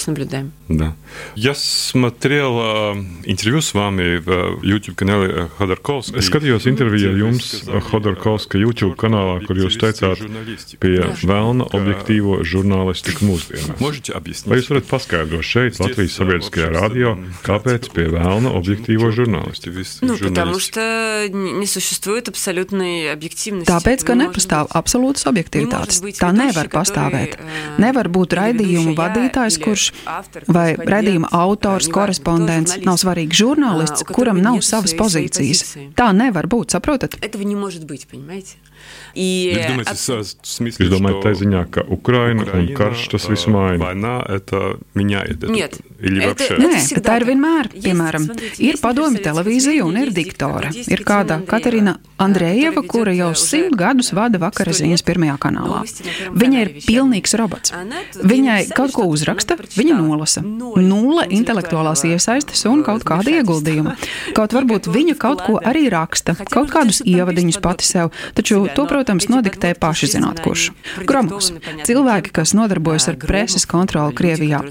Да. 0.68 0.94
Я 1.36 1.54
смотрел 1.54 2.96
интервью 3.24 3.60
с 3.60 3.74
вами 3.74 4.16
в 4.16 4.62
YouTube-канале 4.62 5.48
Ходорковска. 5.58 6.16
Es 6.16 6.30
skatījos 6.30 6.64
interviju 6.70 7.12
ar 7.12 7.18
jums 7.20 7.50
Hodorkovska 7.90 8.56
YouTube 8.56 8.96
kanālā, 8.96 9.42
kur 9.44 9.60
jūs 9.60 9.76
teicāt 9.80 10.22
pie 10.80 10.94
vēlna 11.20 11.68
objektīvo 11.76 12.40
žurnālistiku 12.46 13.28
mūsdienās. 13.28 13.76
Vai 14.48 14.60
jūs 14.62 14.72
varat 14.72 14.88
paskaidrot 14.88 15.44
šeit 15.44 15.80
Latvijas 15.82 16.16
sabiedriskajā 16.16 16.55
Латвийское 16.56 16.70
радио, 16.72 17.18
kāpēc 17.44 17.90
pie 17.92 18.06
vēlna 18.08 18.52
objektīvo 18.56 19.12
žurnālistu? 19.12 19.68
Nu, 20.00 20.16
потому 20.16 20.58
что 20.58 21.28
не 21.28 21.66
существует 21.66 22.28
абсолютной 22.28 23.12
объективности. 23.12 23.68
Tāpēc, 23.68 24.04
ka 24.04 24.16
nepastāv 24.16 24.72
absolūtas 24.72 25.28
objektivitātes. 25.28 26.00
Tā 26.16 26.32
nevar 26.32 26.72
pastāvēt. 26.72 27.36
Nevar 27.76 28.08
būt 28.08 28.32
raidījumu 28.38 28.96
vadītājs, 28.96 29.60
kurš 29.60 29.92
vai 30.48 30.72
raidījuma 30.76 31.28
autors, 31.36 31.90
korespondents, 31.92 32.80
nav 32.80 32.96
svarīgi 32.96 33.42
žurnālists, 33.44 34.08
kuram 34.08 34.40
nav 34.40 34.62
savas 34.64 34.96
pozīcijas. 34.96 35.76
Tā 35.92 36.12
nevar 36.16 36.48
būt, 36.48 36.78
saprotat? 36.78 37.20
Этого 37.20 37.42
не 37.42 37.56
может 37.56 37.84
быть, 37.84 38.08
понимаете? 38.08 38.56
И 39.14 39.52
Jūs 39.52 39.66
domājat, 39.68 39.90
от... 39.92 40.46
смысле, 40.48 40.86
Jūs 40.86 40.92
domājat 40.94 41.18
tā 41.22 41.32
ziņā, 41.36 41.62
ka 41.74 41.84
Ukraina, 41.84 42.46
Ukraina 42.46 42.62
un 42.64 42.78
karš 42.78 43.08
tas 43.12 43.28
visu 43.28 43.52
maina? 43.52 43.84
Война 43.84 44.24
это 44.26 44.78
меняет. 44.94 45.42
Нет. 45.48 45.76
Или 46.02 46.24
это, 46.24 46.44
вообще? 46.50 46.56
Nē, 46.58 47.02
tā 47.06 47.16
ir 47.20 47.24
vienmēr. 47.28 47.68
Piemēram, 47.78 48.24
ir 48.58 48.78
padomi 48.82 49.20
televīzija 49.22 49.84
un 49.86 50.00
ir 50.00 50.10
diktora. 50.10 50.72
Ir 50.74 51.04
kāda 51.06 51.38
Katerina 51.46 51.94
Andrejeva, 52.18 52.82
kura 52.82 53.14
jau 53.14 53.30
simt 53.38 53.76
gadus 53.78 54.10
vada 54.16 54.40
vakara 54.42 54.74
ziņas 54.74 55.04
pirmajā 55.06 55.36
kanālā. 55.42 55.82
Viņa 56.34 56.64
ir 56.64 56.72
pilnīgs 56.82 57.36
robots. 57.38 57.74
Viņai 58.18 58.72
kaut 58.74 58.96
ko 58.96 59.06
uzraksta, 59.14 59.54
viņa 59.76 60.00
nolasa. 60.00 60.42
Nulle 60.42 61.28
intelektuālās 61.30 62.02
iesaistes 62.08 62.64
un 62.66 62.82
kaut 62.86 63.06
kāda 63.06 63.38
ieguldījuma. 63.38 63.94
Kaut 64.34 64.56
varbūt 64.58 64.90
viņa 64.90 65.16
kaut 65.22 65.46
ko 65.46 65.60
arī 65.62 65.86
raksta, 65.92 66.34
kaut 66.50 66.74
kādus 66.74 66.98
ievadiņus 67.06 67.60
pati 67.62 67.86
sev, 67.86 68.10
taču 68.34 68.64
to, 68.74 68.88
protams, 68.90 69.28
nodiktē 69.30 69.74
paši 69.78 70.10
zināt, 70.16 70.42
kurš. 70.42 70.72
Gromovs - 71.06 71.86
cilvēki, 71.86 72.34
kas 72.34 72.56
nodarbojas 72.58 73.06
ar 73.12 73.22
preses 73.22 73.66
kontroli 73.70 74.18
Krievijā. 74.18 74.62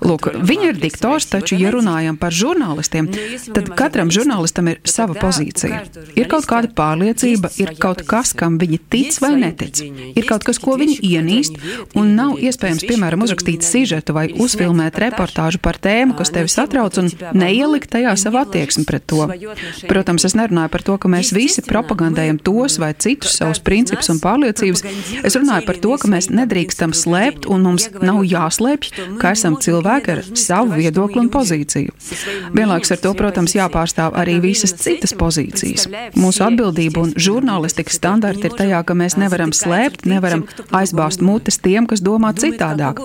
Lūk, 0.00 0.30
Viņa 0.55 0.69
ir 0.71 0.77
diktors, 0.79 1.25
taču, 1.27 1.57
ja 1.59 1.71
runājam 1.73 2.15
par 2.19 2.31
žurnālistiem, 2.31 3.09
tad 3.51 3.67
katram 3.75 4.11
žurnālistam 4.13 4.69
ir 4.71 4.77
sava 4.87 5.15
pozīcija. 5.19 5.81
Ir 6.15 6.29
kaut 6.31 6.47
kāda 6.47 6.69
pārliecība, 6.71 7.51
ir 7.59 7.73
kaut 7.81 8.05
kas, 8.07 8.31
kam 8.37 8.55
viņi 8.61 8.79
tic 8.91 9.17
vai 9.19 9.33
netic. 9.41 9.81
Ir 10.15 10.27
kaut 10.29 10.45
kas, 10.47 10.59
ko 10.63 10.77
viņi 10.79 10.95
ienīst, 11.03 11.59
un 11.99 12.13
nav 12.15 12.39
iespējams, 12.39 12.85
piemēram, 12.87 13.25
uzrakstīt 13.25 13.65
sižetu 13.67 14.15
vai 14.15 14.29
uzfilmēt 14.31 14.99
reportāžu 15.03 15.59
par 15.59 15.75
tēmu, 15.81 16.15
kas 16.15 16.31
tevi 16.31 16.51
satrauc, 16.51 17.01
un 17.03 17.11
neielikt 17.35 17.91
tajā 17.91 18.15
savu 18.21 18.39
attieksmi 18.45 18.85
pret 18.87 19.03
to. 19.11 19.27
Protams, 19.89 20.27
es 20.29 20.37
nerunāju 20.39 20.71
par 20.71 20.85
to, 20.87 20.97
ka 21.01 21.11
mēs 21.11 21.33
visi 21.35 21.65
propagandējam 21.67 22.39
tos 22.39 22.79
vai 22.79 22.93
citus 22.95 23.35
savus 23.41 23.59
principus 23.59 24.13
un 24.13 24.23
pārliecības. 24.23 24.85
Es 25.19 25.35
runāju 25.35 25.67
par 25.67 25.83
to, 25.83 25.99
ka 25.99 26.11
mēs 26.15 26.31
nedrīkstam 26.31 26.95
slēpt, 26.95 27.49
un 27.51 27.67
mums 27.67 27.89
nav 27.99 28.23
jāslēpj, 28.23 29.19
ka 29.19 29.35
esam 29.35 29.59
cilvēki 29.59 30.15
ar 30.15 30.23
savu 30.45 30.77
viedokli 30.77 31.21
un 31.23 31.29
pozīciju. 31.33 31.93
Vienlaikus 32.55 32.93
ar 32.95 33.01
to, 33.03 33.13
protams, 33.17 33.55
jāpārstāv 33.57 34.15
arī 34.19 34.37
visas 34.43 34.75
citas 34.79 35.15
pozīcijas. 35.17 35.87
Mūsu 36.17 36.45
atbildība 36.45 37.03
un 37.05 37.13
žurnālistikas 37.17 37.99
standarti 37.99 38.49
ir 38.49 38.57
tajā, 38.57 38.81
ka 38.85 38.97
mēs 38.97 39.17
nevaram 39.21 39.53
slēpt, 39.55 40.05
nevaram 40.09 40.45
aizbāzt 40.75 41.23
mutes 41.25 41.59
tiem, 41.63 41.87
kas 41.89 42.03
domā 42.05 42.33
citādāk. 42.37 43.01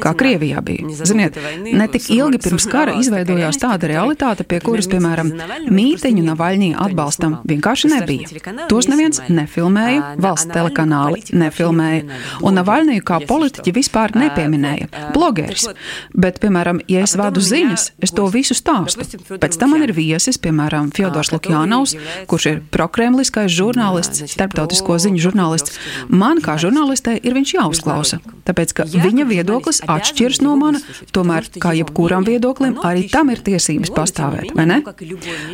Kā 0.00 0.14
Krievijā 0.18 0.62
bija. 0.64 0.90
Ziniet, 1.06 1.38
ne 1.64 1.86
tik 1.92 2.10
ilgi 2.14 2.40
pirms 2.42 2.66
kara 2.70 2.96
izveidojās 3.00 3.60
tāda 3.60 3.90
realitāte, 3.90 4.46
pie 4.48 4.60
kuras, 4.64 4.88
piemēram, 4.90 5.32
mītiņu 5.70 6.24
Navaļņī 6.30 6.70
atbalstam 6.86 7.38
vienkārši 7.48 7.92
nebija. 7.94 8.42
Tos 8.70 8.88
neviens 8.90 9.22
nefilmēja, 9.28 10.14
valsts 10.20 10.50
telekanāli 10.52 11.22
nefilmēja, 11.36 12.20
un 12.44 12.58
Navaļņiju 12.60 13.06
kā 13.06 13.20
politiķi 13.28 13.74
vispār 13.76 14.16
nepieminēja. 14.18 14.90
Blogeris. 15.14 15.68
Bet, 16.14 16.39
piemēram, 16.42 16.80
ja 16.90 17.04
es 17.06 17.16
vadu 17.18 17.42
ziņas, 17.44 17.86
es 18.02 18.14
to 18.16 18.26
visu 18.32 18.56
stāstu. 18.56 19.06
Pēc 19.40 19.58
tam 19.60 19.74
man 19.74 19.84
ir 19.86 19.92
viesis, 19.96 20.38
piemēram, 20.42 20.90
Fjodors 20.96 21.32
Lukjānaus, 21.34 21.96
kurš 22.30 22.46
ir 22.50 22.60
prokremliskais 22.74 23.52
žurnālists, 23.54 24.24
starptautisko 24.34 24.98
ziņu 25.02 25.24
žurnālists. 25.26 25.78
Man 26.08 26.42
kā 26.44 26.56
žurnālistē 26.60 27.16
ir 27.18 27.36
viņš 27.36 27.54
jāuzklausa, 27.58 28.20
tāpēc, 28.48 28.74
ka 28.76 28.86
viņa 28.90 29.26
viedoklis 29.30 29.82
atšķiras 29.86 30.42
no 30.44 30.56
mana, 30.60 30.82
tomēr, 31.14 31.48
kā 31.62 31.74
jebkuram 31.78 32.26
viedoklim, 32.28 32.78
arī 32.86 33.06
tam 33.12 33.32
ir 33.34 33.42
tiesības 33.46 33.92
pastāvēt, 33.94 34.54
vai 34.56 34.66
ne? 34.70 34.80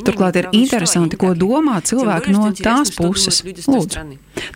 Turklāt 0.06 0.40
ir 0.40 0.50
interesanti, 0.56 1.18
ko 1.20 1.34
domā 1.36 1.80
cilvēki 1.84 2.36
no 2.36 2.52
tās 2.56 2.94
puses. 2.96 3.42
Lūdzu. 3.66 4.06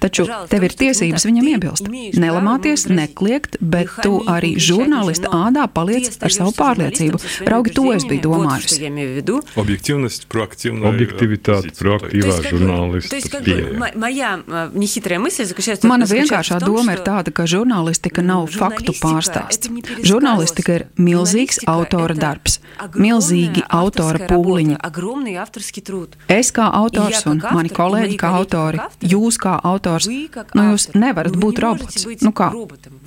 Taču 0.00 0.26
tev 0.50 0.64
ir 0.66 0.74
tiesības 0.76 1.24
viņam 1.28 1.48
iebilst. 1.54 1.88
Nelamāties, 2.20 2.86
nekliegt, 2.92 3.56
bet 3.60 3.92
tu 4.04 4.20
arī 4.28 4.54
žurnālista 4.60 5.30
ādā 5.32 5.66
paliec 5.72 6.10
ar 6.26 6.34
savu 6.34 6.52
pārliecību. 6.56 7.20
Raugi, 7.48 7.74
to 7.76 7.86
es 7.94 8.06
biju 8.08 8.22
domājusi. 8.28 8.78
Objektivitāte, 10.90 11.72
proaktīvā 11.78 12.36
žurnālista 12.46 13.40
pieeja. 13.44 13.90
Mana 15.90 16.08
vienkāršā 16.10 16.60
doma 16.62 16.96
ir 16.96 17.02
tāda, 17.06 17.32
ka 17.34 17.46
žurnālistika 17.50 18.24
nav 18.24 18.48
faktu 18.52 18.94
pārstāsts. 19.00 19.70
Žurnālistika 20.06 20.78
ir 20.78 20.86
milzīgs 21.00 21.62
autora 21.70 22.16
darbs, 22.18 22.60
milzīgi 22.94 23.64
autora 23.68 24.26
pūliņi. 24.30 24.76
Es 26.30 26.52
kā 26.56 26.66
autors 26.80 27.26
un 27.30 27.42
mani 27.54 27.70
kolēģi 27.74 28.16
kā 28.20 28.32
autori, 28.40 28.80
jūs 29.00 29.38
kā 29.40 29.56
autors, 29.72 30.08
nu 30.08 30.66
jūs 30.70 30.90
nevarat 30.94 31.36
būt 31.40 31.62
robots. 31.64 32.06
Nu 32.24 32.32
kā? 32.36 32.50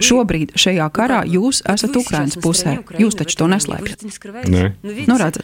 Šobrīd 0.04 0.54
šajā 0.60 0.88
karā 0.94 1.22
jūs 1.30 1.62
esat 1.70 1.96
Ukrainas 2.00 2.38
pusē. 2.44 2.76
Jūs 3.00 3.18
taču 3.20 3.38
to 3.40 3.48
neslēpjat. 3.52 4.04
Nē. 4.52 4.64
Nu, 5.08 5.18
redzat. 5.20 5.44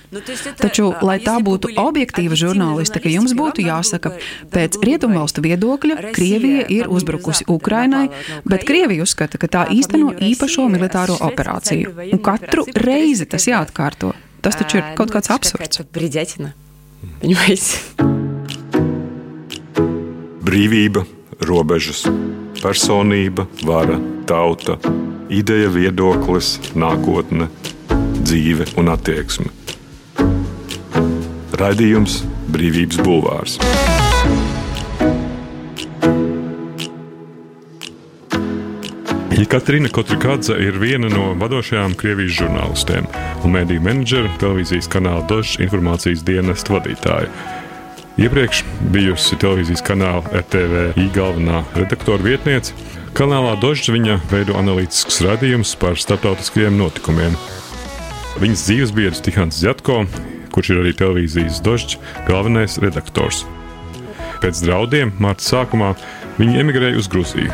Taču, 0.59 0.89
lai 1.05 1.19
tā 1.23 1.37
būtu 1.43 1.71
objektīva 1.79 2.37
žurnālistika, 2.39 3.11
jums 3.11 3.35
būtu 3.37 3.63
jāsaka, 3.65 4.13
pēc 4.53 4.79
rietumvalstu 4.83 5.43
viedokļa 5.45 6.13
Krievija 6.15 6.65
ir 6.73 6.89
uzbrukusi 6.91 7.47
Ukrainai, 7.47 8.07
bet 8.45 8.65
Krievija 8.67 9.05
uzskata, 9.07 9.39
ka 9.41 9.47
tā 9.51 9.65
īsteno 9.73 10.13
īpašo 10.29 10.67
militāro 10.71 11.17
operāciju. 11.29 11.95
Un 12.11 12.23
katru 12.23 12.67
reizi 12.75 13.29
tas 13.29 13.47
jāatkārto. 13.49 14.13
Tas 14.43 14.55
taču 14.55 14.79
ir 14.79 14.93
kaut 14.95 15.11
kāds 15.11 15.31
absurds. 15.33 15.83
Brīvība, 20.49 21.03
robežas, 21.45 22.05
personība, 22.63 23.47
vara, 23.65 23.99
tauta, 24.29 24.77
ideja, 25.29 25.69
viedoklis, 25.73 26.57
nākotne, 26.75 27.49
dzīve 28.23 28.69
un 28.79 28.93
attieksme. 28.95 29.51
Raidījums 31.59 32.21
Brīvības 32.53 33.03
Bulvārs. 33.03 33.59
Katrīna 39.49 39.89
Kotrikādze 39.89 40.53
ir 40.61 40.75
viena 40.77 41.09
no 41.09 41.31
vadošajām 41.41 41.95
Krievijas 41.97 42.35
žurnālistēm 42.37 43.07
un 43.41 43.55
mēdīju 43.55 43.81
menedžera 43.81 44.29
televīzijas 44.37 44.85
kanāla 44.93 45.23
Dožs 45.25 45.55
informācijas 45.63 46.21
dienesta 46.27 46.75
vadītāja. 46.75 47.31
Iepriekš 48.17 48.63
bijusi 48.93 49.37
televīzijas 49.39 49.83
kanāla 49.85 50.23
RTV 50.41 50.95
galvenā 51.13 51.61
redaktora 51.77 52.23
vietniece. 52.23 52.73
Kanālā 53.17 53.53
Dožs 53.61 53.89
viņa 53.91 54.17
veido 54.31 54.55
analītiskus 54.57 55.21
radījumus 55.25 55.75
par 55.79 55.97
starptautiskajiem 55.99 56.77
notikumiem. 56.79 57.35
Viņas 58.39 58.65
dzīves 58.65 58.93
biedrs 58.95 59.23
Tihants 59.25 59.59
Zjatko, 59.61 60.03
kurš 60.55 60.73
ir 60.73 60.81
arī 60.83 60.93
televīzijas 60.97 61.61
Dožs 61.65 61.97
galvenais 62.27 62.79
redaktors. 62.81 63.43
Pēc 64.39 64.63
draudiem 64.63 65.11
marta 65.19 65.43
sākumā 65.43 65.93
viņi 66.39 66.61
emigrēja 66.63 67.01
uz 67.01 67.09
Grūziju, 67.11 67.51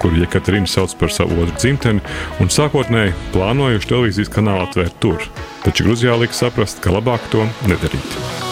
kuru 0.00 0.22
Jekaterina 0.22 0.70
sauc 0.70 0.96
par 1.00 1.12
savu 1.12 1.36
otru 1.42 1.58
dzimteni, 1.60 2.00
un 2.40 2.52
sākotnēji 2.52 3.14
plānojuši 3.36 3.92
televīzijas 3.92 4.32
kanālu 4.32 4.64
atvērt 4.64 4.98
tur. 5.04 5.28
Taču 5.66 5.88
Grūzijā 5.88 6.16
lika 6.20 6.36
saprast, 6.36 6.80
ka 6.80 6.96
labāk 6.96 7.28
to 7.34 7.44
nedarīt. 7.68 8.45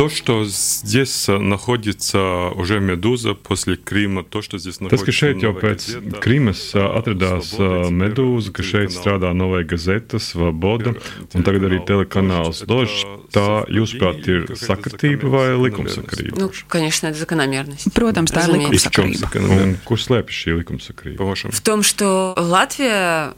То, 0.00 0.08
что 0.08 0.46
здесь 0.46 1.28
находится 1.28 2.48
уже 2.54 2.80
Медуза 2.80 3.34
после 3.34 3.76
Крыма, 3.76 4.24
то, 4.24 4.40
что 4.40 4.56
здесь 4.56 4.80
находится... 4.80 5.04
Tas, 5.04 5.04
ka 5.04 5.12
šeit 5.12 5.42
jau 5.44 5.52
pēc 5.52 6.20
Krimas 6.24 6.72
atradās 6.72 7.52
Medūza, 7.92 8.48
ka 8.48 8.64
šeit 8.64 8.94
strādā 8.96 9.34
Novая 9.36 9.60
Gazeta, 9.68 10.16
Svoboda 10.16 10.94
un 11.36 11.44
tagad 11.44 11.68
arī 11.68 11.82
telekanāls 11.84 12.64
Dožs, 12.64 13.04
tā, 13.28 13.68
jūsuprāt, 13.68 14.24
ir 14.24 14.48
sakritība 14.56 15.28
vai 15.28 15.52
likumsakarība? 15.68 16.40
Nu, 16.40 16.50
конечно, 16.66 17.08
это 17.08 17.18
закономерность. 17.18 17.92
Protams, 17.92 18.32
tā 18.32 18.48
ir 18.48 18.56
likumsakarība. 18.56 19.28
Un 19.36 19.76
kur 19.84 20.00
slēpjas 20.00 20.32
šī 20.32 20.56
likumsakarība? 20.64 21.52
В 21.52 21.60
том, 21.60 21.82
что 21.82 22.32
Латвия 22.38 23.34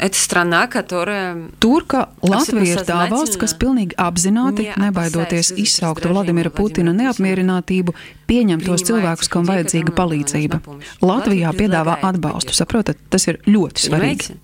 Это 0.00 0.18
страна, 0.18 0.66
которая... 0.66 1.48
Tur, 1.58 1.86
ka 1.88 2.10
Latvija 2.20 2.76
ir 2.76 2.82
tā 2.84 2.98
valsts, 3.08 3.38
kas 3.40 3.54
pilnīgi 3.56 3.96
apzināti, 3.96 4.68
nebaidoties 4.76 5.54
izsaukt 5.56 6.04
Vladimira 6.04 6.52
Putina 6.52 6.92
neapmierinātību, 6.92 7.94
pieņem 8.28 8.60
tos 8.60 8.84
cilvēkus, 8.84 9.30
kam 9.32 9.48
vajadzīga 9.48 9.94
palīdzība. 9.96 10.60
Latvijā 11.00 11.54
piedāvā 11.56 11.96
atbalstu, 12.04 12.52
saprotat, 12.52 13.00
tas 13.08 13.24
ir 13.32 13.40
ļoti 13.48 13.88
svarīgi. 13.88 14.36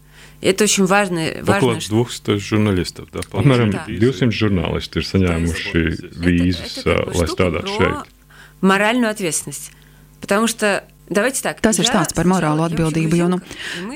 Это 0.42 0.64
очень 0.64 0.86
важно. 0.86 1.20
Около 1.46 1.76
200 1.76 2.38
журналистов. 2.38 3.08
Да, 3.12 3.20
Apmēram 3.30 3.70
200 3.86 4.32
žurnālisti 4.34 4.98
ir 4.98 5.06
saņēmuši 5.06 5.82
vīzas, 6.18 6.80
lai 7.14 7.28
strādātu 7.30 7.76
šeit. 7.76 8.10
Моральную 8.60 9.10
ответственность. 9.10 9.70
Потому 10.20 10.48
что 10.48 10.82
Tas 11.07 11.79
ir 11.79 11.87
stāsts 11.87 12.15
par 12.17 12.27
morālo 12.27 12.65
atbildību, 12.67 13.19
jo, 13.19 13.29
nu, 13.31 13.39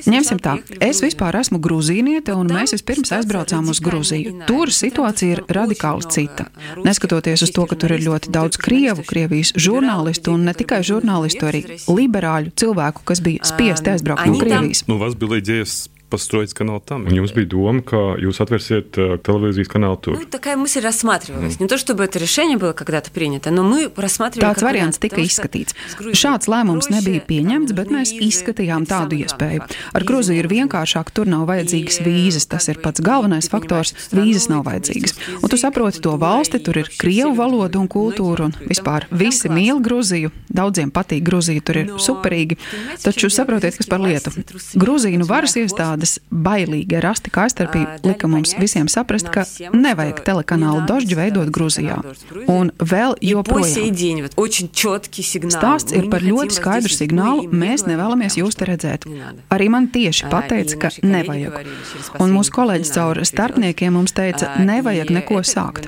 ņemsim 0.08 0.40
tā, 0.44 0.56
es 0.80 1.02
vispār 1.04 1.36
esmu 1.42 1.60
grūzīniete, 1.64 2.36
un 2.38 2.52
mēs 2.56 2.76
vispirms 2.78 3.12
aizbraucām 3.18 3.68
uz 3.72 3.82
Grūziju. 3.84 4.46
Tur 4.48 4.72
situācija 4.72 5.36
ir 5.36 5.44
radikāli 5.52 6.08
cita. 6.12 6.48
Neskatoties 6.86 7.44
uz 7.48 7.54
to, 7.56 7.68
ka 7.68 7.76
tur 7.80 7.96
ir 7.98 8.06
ļoti 8.06 8.32
daudz 8.34 8.60
krievu, 8.62 9.04
krievijas 9.08 9.54
žurnālistu, 9.60 10.38
un 10.38 10.48
ne 10.48 10.56
tikai 10.58 10.82
žurnālistu, 10.88 11.48
arī 11.52 11.64
liberāļu 11.90 12.56
cilvēku, 12.64 13.04
kas 13.12 13.24
bija 13.24 13.48
spiesti 13.48 13.96
aizbraukt 13.96 14.28
no 14.32 14.40
Krievijas. 14.42 14.86
Nu, 14.88 15.02
построить 16.11 16.55
канал 16.55 16.81
там. 16.81 17.05
Un 17.07 17.13
jums 17.13 17.35
bija 17.35 17.49
doma, 17.51 17.83
ka 17.83 18.15
jūs 18.21 18.39
atvērsiet 18.43 18.97
uh, 18.97 19.17
televīzijas 19.19 19.69
kanālu 19.69 19.99
tur? 20.01 20.15
Nu, 20.15 20.25
такая 20.25 20.57
мысль 20.57 20.81
рассматривалась. 20.81 21.57
Mm. 21.57 21.63
Не 21.63 21.69
то, 21.69 21.79
чтобы 21.79 22.05
это 22.05 22.19
решение 22.19 22.57
было 22.57 22.73
когда-то 22.73 23.11
принято, 23.11 23.51
но 23.51 23.63
мы 23.63 23.91
рассматривали 23.97 24.55
Tāds 24.55 24.63
variants 24.63 25.01
tika 25.03 25.21
izskatīts. 25.21 25.75
Šāds 26.15 26.49
lēmums 26.49 26.89
nebija 26.91 27.21
pieņemts, 27.27 27.75
bet 27.75 27.91
mēs 27.91 28.15
izskatījām 28.15 28.87
tādu 28.87 29.19
iespēju. 29.19 29.67
Ar 29.93 30.07
Gruziju 30.07 30.39
ir 30.39 30.49
vienkāršāk, 30.49 31.11
tur 31.11 31.27
nav 31.27 31.47
vajadzīgas 31.51 32.01
vīzas. 32.07 32.47
Tas 32.47 32.71
ir 32.71 32.81
pats 32.81 33.03
galvenais 33.03 33.51
faktors. 33.51 33.93
Vīzas 34.15 34.49
nav 34.49 34.65
vajadzīgas. 34.71 35.17
Un 35.43 35.51
tu 35.51 35.59
saproti 35.59 36.01
to 36.01 36.15
valsti, 36.17 36.63
tur 36.63 36.79
ir 36.85 36.91
krievu 36.97 37.35
valoda 37.35 37.83
un 37.83 37.91
kultūra, 37.91 38.49
un 38.49 38.57
vispār 38.71 39.09
visi 39.11 39.51
mīl 39.51 39.83
Gruziju. 39.83 40.31
Daudziem 40.49 40.95
patīk 40.95 41.27
Gruzija, 41.27 41.61
tur 41.61 41.83
ir 41.83 41.93
superīgi. 41.99 42.57
Taču 43.03 43.29
saprotiet, 43.29 43.77
kas 43.77 43.91
par 43.91 44.01
lietu. 44.01 44.33
Grūzīnu 44.79 45.27
varas 45.29 45.59
iestādes 45.59 46.00
bailīgi 46.32 46.98
ar 47.00 47.12
asti 47.12 47.32
kaistarpību 47.34 48.02
lika 48.08 48.30
mums 48.32 48.56
visiem 48.60 48.90
saprast, 48.92 49.30
ka 49.34 49.46
nevajag 49.76 50.24
telekanālu 50.28 50.86
Dožģi 50.90 51.18
veidot 51.18 51.52
Grūzijā. 51.54 52.00
Un 52.52 52.72
vēl 52.78 53.16
joprojām. 53.22 54.30
Stāsts 55.52 55.96
ir 55.96 56.08
par 56.12 56.26
ļoti 56.26 56.58
skaidru 56.58 56.94
signālu, 56.94 57.48
mēs 57.52 57.86
nevēlamies 57.88 58.38
jūs 58.40 58.58
te 58.60 58.68
redzēt. 58.70 59.08
Arī 59.54 59.68
man 59.74 59.90
tieši 59.94 60.30
pateica, 60.32 60.78
ka 60.86 60.92
nevajag. 61.06 61.70
Un 62.22 62.34
mūsu 62.36 62.54
kolēģis 62.56 62.94
caur 62.96 63.22
starpniekiem 63.28 63.96
mums 63.98 64.16
teica, 64.18 64.56
nevajag 64.62 65.12
neko 65.14 65.42
sākt. 65.48 65.88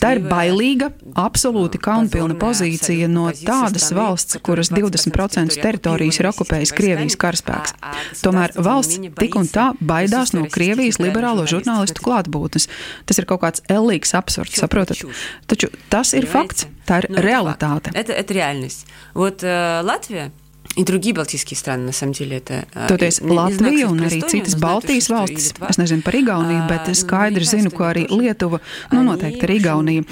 Tā 0.00 0.14
ir 0.16 0.22
bailīga, 0.26 0.90
absolūti 1.18 1.80
kaunpilna 1.82 2.36
pozīcija 2.40 3.08
no 3.10 3.28
tādas 3.36 3.90
valsts, 3.96 4.40
kuras 4.44 4.72
20% 4.72 5.58
teritorijas 5.62 6.20
ir 6.20 6.30
okupējis 6.32 6.74
Krievijas 6.76 7.18
karaspēks. 7.20 7.76
Tomēr 8.22 8.56
valsts 8.56 9.00
tik 9.18 9.38
un 9.38 9.48
tā 9.51 9.67
baidās 9.79 10.33
no 10.33 10.45
Krievijas 10.51 10.99
liberālo 11.03 11.45
žurnālistu 11.49 12.03
klātbūtnes. 12.05 12.67
Tas 13.05 13.19
ir 13.19 13.27
kaut 13.29 13.43
kāds 13.43 13.63
ellīgs 13.71 14.15
absurds, 14.17 14.57
saprotat? 14.59 15.03
Taču 15.47 15.71
tas 15.91 16.13
ir 16.17 16.27
fakts, 16.29 16.67
tā 16.87 17.03
ir 17.03 17.11
realitāte. 17.11 17.91
Это, 17.93 18.13
это 18.13 18.33
реальность. 18.33 18.85
Вот 19.13 19.43
э, 19.43 19.81
Латвия 19.83 20.31
И 20.77 20.83
другие 20.83 21.15
Балтийские 21.15 21.57
страны, 21.57 21.87
на 21.87 21.91
самом 21.91 22.13
деле, 22.13 22.37
это... 22.37 22.67
Toties 22.87 23.17
Latvija 23.25 23.87
un 23.89 23.97
arī 24.05 24.21
citas 24.29 24.53
Baltijas 24.53 25.09
valstis, 25.09 25.53
es 25.57 25.79
nezinu 25.81 26.03
par 26.05 26.13
Igauniju, 26.13 26.67
bet 26.69 26.91
es 26.91 27.01
skaidri 27.01 27.47
zinu, 27.49 27.71
ka 27.73 27.89
arī 27.89 28.05
Lietuva, 28.11 28.59
nu 28.93 29.01
noteikti 29.07 29.41
arī 29.47 29.57
Igaunija. 29.57 30.05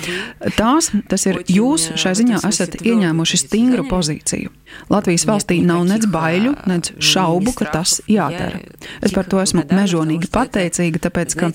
Tās, 0.57 0.89
tas 1.05 1.27
ir 1.29 1.43
jūs 1.45 1.91
šai 2.01 2.15
ziņā 2.17 2.41
esat 2.49 2.79
ieņēmuši 2.81 3.41
stingru 3.43 3.85
pozīciju. 3.91 4.49
Latvijas 4.89 5.25
valstī 5.29 5.59
nav 5.65 5.83
nec 5.87 6.05
baiļu, 6.11 6.53
nec 6.69 6.91
šaubu, 6.99 7.53
ka 7.57 7.67
tas 7.73 7.99
jādara. 8.09 8.61
Es 9.05 9.13
par 9.15 9.27
to 9.29 9.41
esmu 9.41 9.65
mežonīgi 9.69 10.29
pateicīga, 10.33 11.01
tāpēc, 11.07 11.35
ka, 11.39 11.51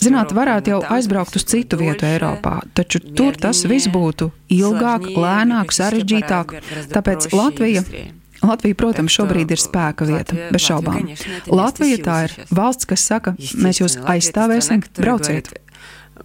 zināt, 0.00 0.34
varētu 0.36 0.74
jau 0.74 0.80
aizbraukt 0.96 1.40
uz 1.40 1.46
citu 1.50 1.80
vietu 1.80 2.08
Eiropā, 2.08 2.60
taču 2.74 3.02
tur 3.04 3.38
tas 3.40 3.64
viss 3.68 3.90
būtu 3.92 4.30
ilgāk, 4.56 5.10
lēnāk, 5.14 5.74
sarežģītāk. 5.76 6.56
Tāpēc 6.94 7.30
Latvija. 7.34 7.84
Latvija, 8.40 8.76
protams, 8.80 9.12
šobrīd 9.12 9.50
ir 9.52 9.60
spēka 9.60 10.06
vieta, 10.08 10.36
bez 10.48 10.64
šaubām. 10.64 11.10
Latvija 11.52 11.98
tā 12.06 12.20
ir 12.28 12.36
valsts, 12.48 12.88
kas 12.88 13.04
saka, 13.04 13.34
mēs 13.60 13.82
jūs 13.82 13.98
aizstāvēsim, 14.00 14.86
brauciet. 14.96 15.52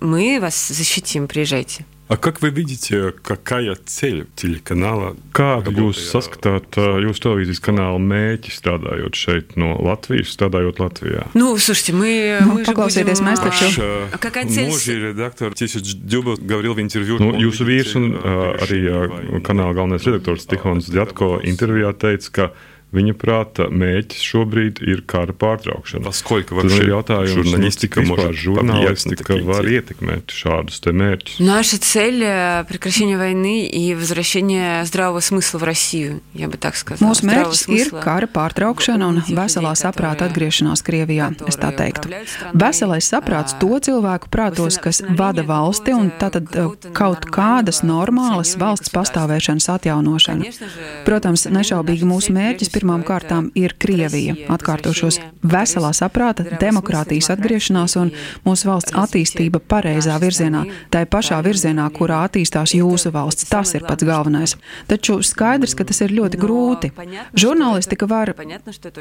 Мы 0.01 0.39
вас 0.39 0.67
защитим, 0.67 1.27
приезжайте. 1.27 1.85
А 2.09 2.17
как 2.17 2.43
вы 2.43 2.51
видите, 2.51 3.15
какая 3.23 3.75
цель 3.83 4.27
телеканала? 4.35 5.15
Kādu 5.33 5.73
jūs 5.73 6.03
saskatāt 6.05 6.77
jūsu 6.77 7.23
televīzijas 7.23 7.61
канала 7.65 7.97
mēķi 7.97 8.53
strādājot 8.53 9.17
šeit 9.17 9.55
no 9.57 9.71
Latvijas, 9.81 10.29
strādājot 10.37 10.83
Latvijā? 10.83 11.25
Nu, 11.33 11.57
слушайте, 11.57 11.97
мы, 11.97 12.37
nu, 12.45 12.59
мы 12.59 12.63
paklausieties, 12.63 13.23
mēs 13.25 13.41
taču... 13.41 13.89
Какая 14.21 14.45
цель? 14.45 14.69
Mūžī 14.69 14.99
redaktor 15.01 15.57
Тисяч 15.57 15.95
Дюба 15.97 16.37
говорил 16.37 16.75
в 16.75 16.79
интервью. 16.79 17.17
Nu, 17.17 17.33
jūsu 17.41 17.65
vīrs 17.65 17.97
un 17.97 18.13
uh, 18.13 18.53
arī 18.61 18.85
uh, 18.85 19.41
kanāla 19.41 19.73
galvenais 19.73 20.05
redaktors 20.05 20.45
Tihons 20.45 20.85
Djatko 20.93 21.39
intervijā 21.41 21.89
teica, 21.97 22.29
ka 22.29 22.51
Viņa 22.95 23.11
prāta 23.19 23.65
mēķis 23.67 24.21
šobrīd 24.23 24.79
ir 24.85 25.01
kara 25.09 25.33
pārtraukšana. 25.35 26.11
Tad 26.15 26.71
ir 26.77 26.85
jautājums, 26.93 27.33
журналистика 27.35 28.03
может 28.05 28.37
журналистика 28.39 29.35
var 29.43 29.67
ietekмēt 29.67 30.31
šādus 30.31 30.79
te 30.85 30.93
mērķus. 30.95 31.39
Наша 31.43 31.77
цель – 31.77 32.69
прекращение 32.69 33.17
войны 33.17 33.67
и 33.67 33.95
возвращение 33.95 34.85
здравого 34.85 35.19
смысла 35.19 35.59
в 35.59 35.63
Россию, 35.63 36.21
я 36.33 36.47
бы 36.47 36.55
так 36.57 36.77
сказала. 36.77 37.09
Mūsu 37.09 37.27
mērķis 37.27 37.65
ir 37.67 37.91
kara 37.99 38.29
pārtraukšana 38.31 39.09
un 39.11 39.19
veselā 39.27 39.73
saprāta 39.75 40.29
atgriešanās 40.29 40.85
Krievijā, 40.85 41.33
es 41.49 41.59
tā 41.59 41.73
teiktu. 41.75 42.13
Veselais 42.53 43.11
saprāts 43.11 43.57
to 43.59 43.75
cilvēku 43.75 44.31
prātos, 44.31 44.79
kas 44.79 45.01
vada 45.03 45.43
valsti 45.43 45.97
un 45.97 46.13
tātad 46.15 46.47
kaut 46.95 47.27
kādas 47.27 47.83
normālas 47.83 48.55
valsts 48.55 48.93
pastāvēšanas 48.93 49.67
atjaunošana. 49.75 50.55
Protams, 51.03 51.49
nešaubīgi 51.51 52.07
mūsu 52.07 52.31
mērķis 52.31 52.71
pirmām 52.80 53.04
kārtām 53.04 53.50
ir 53.58 53.74
Krievija. 53.78 54.34
Atkārtošos 54.52 55.18
veselā 55.44 55.90
saprāta, 55.96 56.46
demokrātijas 56.60 57.30
atgriešanās 57.34 57.96
un 58.00 58.12
mūsu 58.46 58.68
valsts 58.70 58.94
attīstība 58.96 59.60
pareizā 59.60 60.16
virzienā, 60.22 60.64
tai 60.92 61.04
pašā 61.10 61.40
virzienā, 61.44 61.88
kurā 61.92 62.22
attīstās 62.28 62.74
jūsu 62.78 63.12
valsts. 63.12 63.48
Tas 63.50 63.74
ir 63.76 63.84
pats 63.84 64.06
galvenais. 64.06 64.56
Taču 64.88 65.18
skaidrs, 65.26 65.76
ka 65.76 65.84
tas 65.88 66.00
ir 66.04 66.14
ļoti 66.16 66.40
grūti. 66.40 66.92
Žurnālistika 67.36 68.08
var 68.08 68.32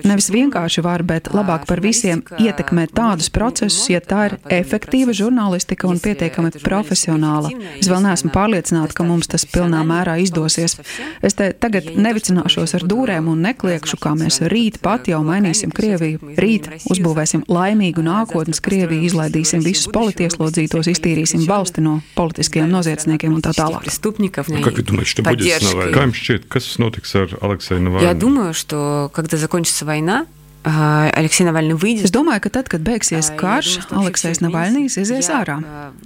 nevis 0.04 0.30
vienkārši 0.34 0.84
var, 0.84 1.04
bet 1.08 1.32
labāk 1.36 1.68
par 1.70 1.84
visiem 1.84 2.24
ietekmēt 2.40 2.96
tādus 2.98 3.32
procesus, 3.32 3.88
ja 3.92 4.02
tā 4.04 4.26
ir 4.30 4.38
efektīva 4.60 5.16
žurnālistika 5.16 5.88
un 5.88 6.02
pietiekami 6.04 6.52
profesionāla. 6.64 7.54
Es 7.80 7.88
vēl 7.92 8.04
neesmu 8.04 8.34
pārliecināta, 8.36 8.98
ka 8.98 9.08
mums 9.08 9.32
tas 9.32 9.48
pilnā 9.48 9.86
mērā 9.88 10.18
izdosies. 10.24 10.80
Es 11.24 11.38
te 11.40 11.52
tagad 11.54 11.92
nevicināšos 11.96 12.76
ar 12.80 12.88
dūrēm 12.90 13.30
un 13.32 13.44
neklīšu 13.46 13.69
liekšu, 13.69 13.99
kā 14.01 14.15
mēs 14.17 14.41
rīt 14.49 14.81
pat 14.81 15.09
jau 15.11 15.21
mainīsim 15.27 15.73
Krieviju. 15.75 16.35
Rīt 16.41 16.71
uzbūvēsim 16.89 17.45
laimīgu 17.49 18.05
nākotnes 18.05 18.63
Krieviju, 18.65 19.05
izlaidīsim 19.11 19.65
visus 19.65 19.91
politieslodzītos, 19.95 20.89
iztīrīsim 20.95 21.45
valsti 21.49 21.85
no 21.85 21.99
politiskiem 22.17 22.71
noziedzniekiem 22.73 23.35
un 23.35 23.45
tā 23.45 23.53
tālāk. 23.57 23.85
Как 23.85 24.77
вы 24.77 24.83
думаете, 24.83 25.11
что 25.11 25.23
будет 25.23 25.45
с 25.45 25.63
Навальным? 25.63 25.95
Kā 25.95 26.07
jums 26.07 26.19
šķiet, 26.21 26.49
kas 26.49 26.79
notiks 26.79 27.15
ar 27.19 27.29
Alekseju 27.41 27.81
Навальным? 27.81 28.09
Я 28.09 28.15
думаю, 28.15 28.55
что 28.55 29.11
когда 29.15 29.37
закончится 29.37 29.85
война, 29.85 30.27
Aleksija 30.65 31.51
Navaļņa 31.51 31.75
выйдет. 31.77 32.07
Es 32.09 32.13
domāju, 32.15 32.47
ka 32.47 32.51
tad, 32.57 32.71
kad 32.73 32.81
beigsies 32.85 33.29
karš, 33.37 33.91
Aleksis 33.93 34.41
Navaļņīs 34.41 34.97
izies 35.03 35.29
ārā. 35.29 35.59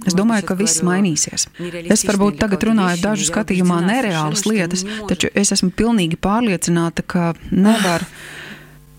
Es 0.03 0.17
domāju, 0.17 0.49
ka 0.49 0.57
viss 0.59 0.83
mainīsies. 0.83 1.47
Es 1.87 2.03
varbūt 2.07 2.41
tagad 2.41 2.65
runāju 2.67 2.99
dažu 3.05 3.29
skatījumā 3.29 3.79
nereālas 3.87 4.43
lietas, 4.49 4.83
taču 5.07 5.31
es 5.31 5.53
esmu 5.55 5.71
pilnīgi 5.71 6.19
pārliecināta, 6.19 7.07
ka 7.07 7.33
nevar. 7.51 8.03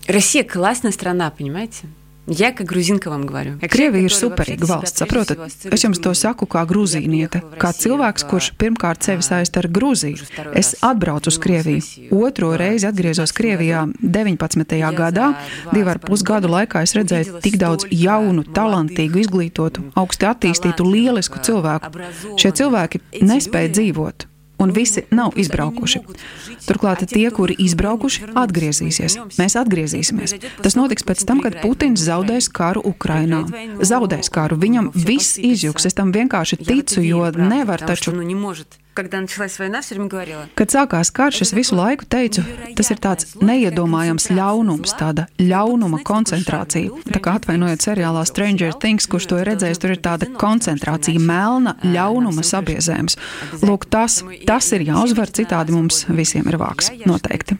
Россия 0.07 0.43
классная 0.43 0.91
страна, 0.91 1.29
понимаете? 1.29 1.85
Я 2.27 2.51
как 2.51 2.67
грузинка 2.67 3.09
вам 3.09 3.25
говорю. 3.25 3.57
Krievija 3.59 4.05
ir 4.05 4.13
superīga 4.13 4.67
valsts, 4.69 5.01
saprotat? 5.01 5.39
Es 5.73 5.81
jums 5.81 5.99
to 5.99 6.13
saku 6.13 6.45
kā 6.45 6.61
grūzīniete, 6.69 7.41
kā 7.57 7.71
cilvēks, 7.73 8.27
kurš 8.29 8.51
pirmkārt 8.61 9.01
sevi 9.03 9.25
saist 9.25 9.57
ar 9.57 9.65
Grūziju. 9.65 10.29
Es 10.53 10.75
atbraucu 10.85 11.33
uz 11.33 11.39
Krieviju. 11.41 11.81
Otro 12.13 12.53
reizi 12.61 12.87
atgriezos 12.87 13.33
Krievijā 13.33 13.87
19. 13.99 14.79
gadā. 14.95 15.33
Divu 15.73 15.89
ar 15.89 15.99
pus 15.99 16.21
gadu 16.21 16.53
laikā 16.53 16.85
es 16.85 16.93
redzēju 16.95 17.41
tik 17.41 17.57
daudz 17.57 17.89
jaunu, 17.89 18.45
talantīgu, 18.45 19.25
izglītotu, 19.25 19.89
augsti 19.97 20.29
attīstītu, 20.29 20.85
lielisku 20.85 21.41
cilvēku. 21.41 21.89
Šie 22.37 22.53
cilvēki 22.53 23.01
nespēja 23.25 23.73
dzīvot 23.79 24.31
un 24.58 24.72
visi 24.72 25.04
nav 25.10 25.36
izbraukuši. 25.36 26.02
Turklāt 26.66 27.04
tie, 27.10 27.26
kuri 27.34 27.56
izbraukuši, 27.66 28.30
atgriezīsies. 28.38 29.18
Mēs 29.40 29.58
atgriezīsimies. 29.60 30.36
Tas 30.64 30.78
notiks 30.78 31.06
pēc 31.06 31.26
tam, 31.28 31.42
kad 31.44 31.60
Putins 31.62 32.02
zaudēs 32.06 32.48
karu 32.52 32.84
Ukrainā. 32.86 33.44
Zaudēs 33.80 34.32
karu, 34.32 34.58
viņam 34.60 34.90
viss 34.94 35.38
izjūgs. 35.40 35.88
Es 35.90 35.98
tam 35.98 36.12
vienkārši 36.16 36.62
ticu, 36.64 37.04
jo 37.04 37.28
nevar 37.36 37.84
taču. 37.84 38.16
Kad 40.56 40.72
sākās 40.72 41.10
karš, 41.14 41.42
es 41.44 41.52
visu 41.56 41.76
laiku 41.76 42.06
teicu, 42.08 42.42
tas 42.78 42.90
ir 42.92 43.00
tāds 43.02 43.34
neiedomājams 43.44 44.30
ļaunums, 44.32 44.94
tāda 44.96 45.26
ļaunuma 45.40 46.00
koncentrācija. 46.06 47.02
Tā 47.12 47.20
kā 47.22 47.36
atvainojiet 47.36 47.84
seriālā 47.84 48.24
Stranger 48.28 48.72
Things, 48.80 49.08
kurš 49.10 49.28
to 49.30 49.40
ir 49.42 49.50
redzējis, 49.50 49.80
tur 49.82 49.92
ir 49.94 50.00
tāda 50.04 50.28
koncentrācija, 50.40 51.20
melna 51.20 51.76
ļaunuma 51.84 52.44
sabiezējums. 52.46 53.18
Lūk, 53.66 53.88
tas, 53.92 54.22
tas 54.48 54.70
ir 54.76 54.86
jāuzvar, 54.88 55.32
citādi 55.36 55.76
mums 55.76 56.04
visiem 56.08 56.48
ir 56.48 56.58
vāks. 56.60 56.90
Noteikti. 57.06 57.58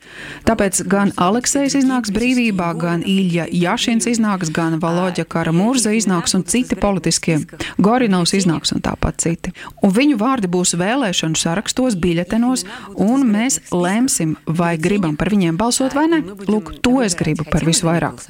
Tāpēc 0.49 0.83
gan 0.91 1.13
Aleksējs 1.21 1.79
iznāks 1.83 2.15
brīvībā, 2.17 2.73
gan 2.81 3.05
Ilja 3.07 3.45
Jašins 3.53 4.09
iznāks, 4.11 4.53
gan 4.55 4.81
Valoģa 4.83 5.27
Kara 5.29 5.53
Mūrza 5.55 5.93
iznāks 5.97 6.37
un 6.39 6.47
citi 6.49 6.79
politiskie. 6.81 7.43
Gorinovs 7.83 8.35
iznāks 8.37 8.73
un 8.73 8.83
tāpat 8.85 9.21
citi. 9.27 9.53
Un 9.85 9.93
viņu 9.95 10.19
vārdi 10.21 10.51
būs 10.51 10.77
vēlēšana 10.79 11.26
balsošanu 11.26 11.40
sarakstos, 11.40 11.98
biļetenos, 12.02 12.66
un 13.02 13.26
mēs 13.30 13.60
lemsim, 13.72 14.38
vai 14.46 14.78
gribam 14.78 15.18
par 15.18 15.32
viņiem 15.34 15.58
balsot 15.58 15.96
vai 15.98 16.08
ne. 16.12 16.22
Lūk, 16.48 16.78
to 16.82 17.02
es 17.02 17.18
gribu 17.18 17.46
par 17.50 17.66
visu 17.66 17.90
vairāk. 17.90 18.22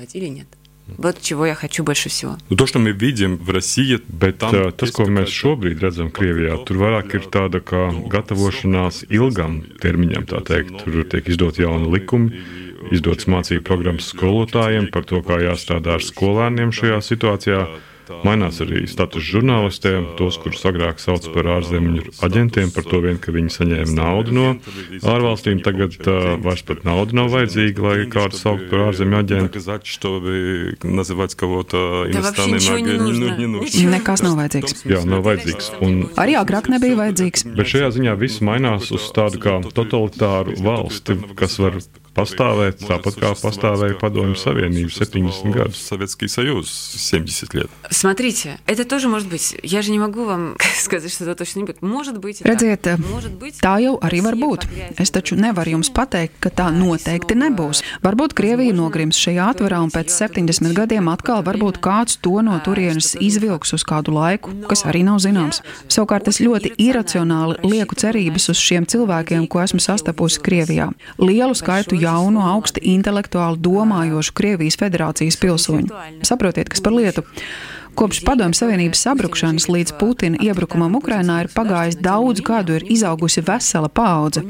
Вот 0.97 1.21
чего 1.21 1.45
я 1.45 1.56
хочу 1.56 1.86
больше 1.86 2.10
всего. 2.10 2.36
Nu, 2.49 2.58
to, 2.58 2.80
мы 2.80 2.91
видим 2.91 3.38
в 3.38 3.49
России, 3.49 3.97
bet 4.10 4.39
tam, 4.39 4.51
uh, 4.51 4.71
tas, 4.73 4.91
ko 4.91 5.06
mēs 5.08 5.30
šobrīd 5.32 5.80
redzam 5.80 6.12
Krievijā, 6.12 6.58
tur 6.67 6.82
vairāk 6.84 7.15
ir 7.15 7.30
tāda 7.32 7.62
kā 7.63 7.93
gatavošanās 8.12 9.06
ilgam 9.08 9.62
termiņam, 9.80 10.25
tā 10.27 10.41
teikt. 10.43 10.84
Tur 10.84 11.06
tiek 11.08 11.30
izdot 11.32 11.62
jauni 11.63 11.88
likumi, 11.88 12.43
izdotas 12.91 13.30
mācību 13.32 13.63
programmas 13.63 14.12
skolotājiem 14.12 14.91
par 14.91 15.08
to, 15.08 15.21
kā 15.23 15.39
jāstrādā 15.39 15.95
ar 15.95 16.04
skolēniem 16.04 16.75
šajā 16.75 16.99
situācijā. 17.08 17.63
Mainās 18.07 18.61
arī 18.62 18.85
status 18.90 19.25
žurnālistiem, 19.27 20.05
tos, 20.19 20.38
kurus 20.42 20.62
agrāk 20.69 21.01
sauc 21.03 21.27
par 21.35 21.49
ārzemju 21.57 22.12
aģentiem, 22.27 22.71
par 22.75 22.87
to 22.87 23.01
vien, 23.03 23.19
ka 23.23 23.35
viņi 23.35 23.51
saņēma 23.55 23.97
naudu 23.97 24.35
no 24.37 24.47
ārvalstīm. 25.03 25.62
Tagad 25.66 25.97
uh, 26.05 26.37
vairs 26.42 26.62
pat 26.66 26.85
nauda 26.87 27.16
nav 27.19 27.33
vajadzīga, 27.35 27.83
lai 27.83 27.97
kādu 28.12 28.38
saukt 28.38 28.69
par 28.71 28.87
ārzemju 28.90 29.16
aģentu. 29.23 29.62
Nekas 33.97 34.25
nav 34.25 34.38
vajadzīgs. 34.40 34.87
Jā, 34.87 35.03
nav 35.09 35.27
vajadzīgs. 35.27 35.71
Un, 35.83 36.01
arī 36.21 36.38
agrāk 36.38 36.71
nebija 36.73 36.99
vajadzīgs. 37.03 37.47
Bet 37.59 37.71
šajā 37.75 37.92
ziņā 37.99 38.16
viss 38.21 38.42
mainās 38.45 38.90
uz 38.95 39.11
tādu 39.16 39.42
kā 39.42 39.59
totalitāru 39.75 40.57
valsti, 40.62 41.19
kas 41.38 41.59
var 41.62 41.81
pastāvēt 42.16 42.81
tāpat 42.83 43.18
kā 43.20 43.33
pastāvēja 43.37 43.98
Padomju 44.00 44.38
Savienība 44.40 44.90
70 44.90 45.52
gadus. 45.55 45.81
Советский 45.81 46.29
Союз 46.29 46.70
70 46.70 47.55
лет. 47.55 47.70
Смотрите, 47.90 48.59
это 48.66 48.85
тоже 48.85 49.09
может 49.09 49.29
быть. 49.29 49.57
Я 49.62 49.83
же 49.83 49.90
не 49.90 49.98
могу 49.98 50.24
вам 50.24 50.57
сказать, 50.75 51.12
что 51.12 51.23
это 51.25 51.36
точно 51.36 51.60
не 51.60 51.65
будет. 51.65 51.82
Может 51.82 52.17
быть. 52.17 52.41
Redziet, 52.41 52.88
tā 53.62 53.75
jau 53.84 53.97
arī 54.01 54.21
var 54.25 54.36
būt. 54.36 54.65
Es 54.99 55.12
taču 55.13 55.36
nevaru 55.39 55.77
jums 55.77 55.91
pateikt, 55.93 56.38
ka 56.43 56.49
tā 56.49 56.69
noteikti 56.73 57.38
nebūs. 57.38 57.82
Varbūt 58.04 58.36
Krievija 58.38 58.73
nogrims 58.75 59.19
šajā 59.19 59.51
atvarā 59.54 59.82
un 59.84 59.91
pēc 59.93 60.12
70 60.13 60.73
gadiem 60.77 61.10
atkal 61.12 61.43
varbūt 61.45 61.82
kāds 61.84 62.17
to 62.21 62.41
no 62.45 62.58
turienes 62.63 63.13
izvilks 63.19 63.73
uz 63.77 63.86
kādu 63.88 64.15
laiku, 64.15 64.54
kas 64.69 64.86
arī 64.89 65.04
nav 65.08 65.21
zināms. 65.23 65.62
Savukārt 65.91 66.30
es 66.32 66.41
ļoti 66.43 66.73
iracionāli 66.82 67.60
lieku 67.65 67.97
cerības 67.99 68.49
uz 68.54 68.62
šiem 68.62 68.88
cilvēkiem, 68.89 69.47
ko 69.51 69.63
esmu 69.63 69.82
sastapusi 69.84 70.41
Krievijā. 70.43 70.91
Lielu 71.21 71.58
skaitu 71.58 71.99
jaunu, 71.99 72.43
augsti 72.54 72.84
intelektuāli 72.95 73.62
domājošu 73.62 74.36
Krievijas 74.38 74.80
federācijas 74.82 75.39
pilsoņu. 75.41 76.01
Saprotiet, 76.27 76.71
kas 76.71 76.82
par 76.82 76.97
lietu. 76.97 77.25
Kopš 77.96 78.18
Padomju 78.24 78.54
Savienības 78.54 79.00
sabrukšanas 79.06 79.68
līdz 79.72 79.94
Putina 79.96 80.37
iebrukumam 80.44 80.98
Ukrainā 80.98 81.38
ir 81.40 81.48
pagājis 81.48 81.96
daudz 82.04 82.42
gadu, 82.44 82.74
ir 82.76 82.82
izaugusi 82.92 83.40
vesela 83.40 83.88
paudze. 83.88 84.42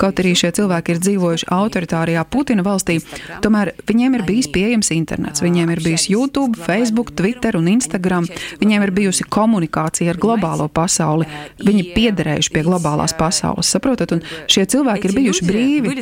Kaut 0.00 0.22
arī 0.22 0.30
šie 0.32 0.48
cilvēki 0.56 0.94
ir 0.94 1.00
dzīvojuši 1.04 1.48
autoritārijā 1.52 2.22
Putina 2.32 2.64
valstī, 2.64 2.96
tomēr 3.44 3.74
viņiem 3.90 4.16
ir 4.16 4.24
bijis 4.30 4.48
pieejams 4.54 4.88
internets, 4.96 5.42
viņiem 5.44 5.72
ir 5.74 5.82
bijis 5.84 6.06
YouTube, 6.08 6.56
Facebook, 6.64 7.12
Twitter 7.18 7.58
un 7.60 7.68
Instagram, 7.74 8.30
viņiem 8.62 8.86
ir 8.86 8.94
bijusi 8.96 9.28
komunikācija 9.36 10.14
ar 10.14 10.22
globālo 10.24 10.70
pasauli, 10.72 11.28
viņi 11.60 11.84
piederējuši 11.92 12.54
pie 12.56 12.64
globālās 12.70 13.12
pasaules, 13.20 13.68
saprotat, 13.68 14.16
un 14.16 14.24
šie 14.48 14.64
cilvēki 14.64 15.10
ir 15.10 15.16
bijuši 15.18 15.50
brīvi. 15.50 15.92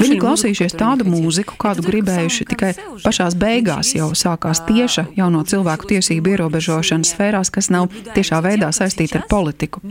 Viņi 0.00 0.18
klausījušies 0.24 0.78
tādu 0.80 1.04
mūziku, 1.12 1.60
kādu 1.60 1.84
gribējuši, 1.84 2.48
tikai 2.54 2.72
pašās 3.04 3.36
beigās 3.36 3.92
jau 3.98 4.08
sākās 4.16 4.64
tieša 4.64 5.08
jauno 5.26 5.42
cilvēku 5.42 5.88
tiesību 5.90 6.36
ierobežošanas 6.36 7.10
sfērās, 7.14 7.50
kas 7.50 7.68
nav 7.74 7.90
tiešā 8.14 8.38
veidā 8.44 8.70
saistīta 8.74 9.20
ar 9.20 9.26
politiku. 9.30 9.82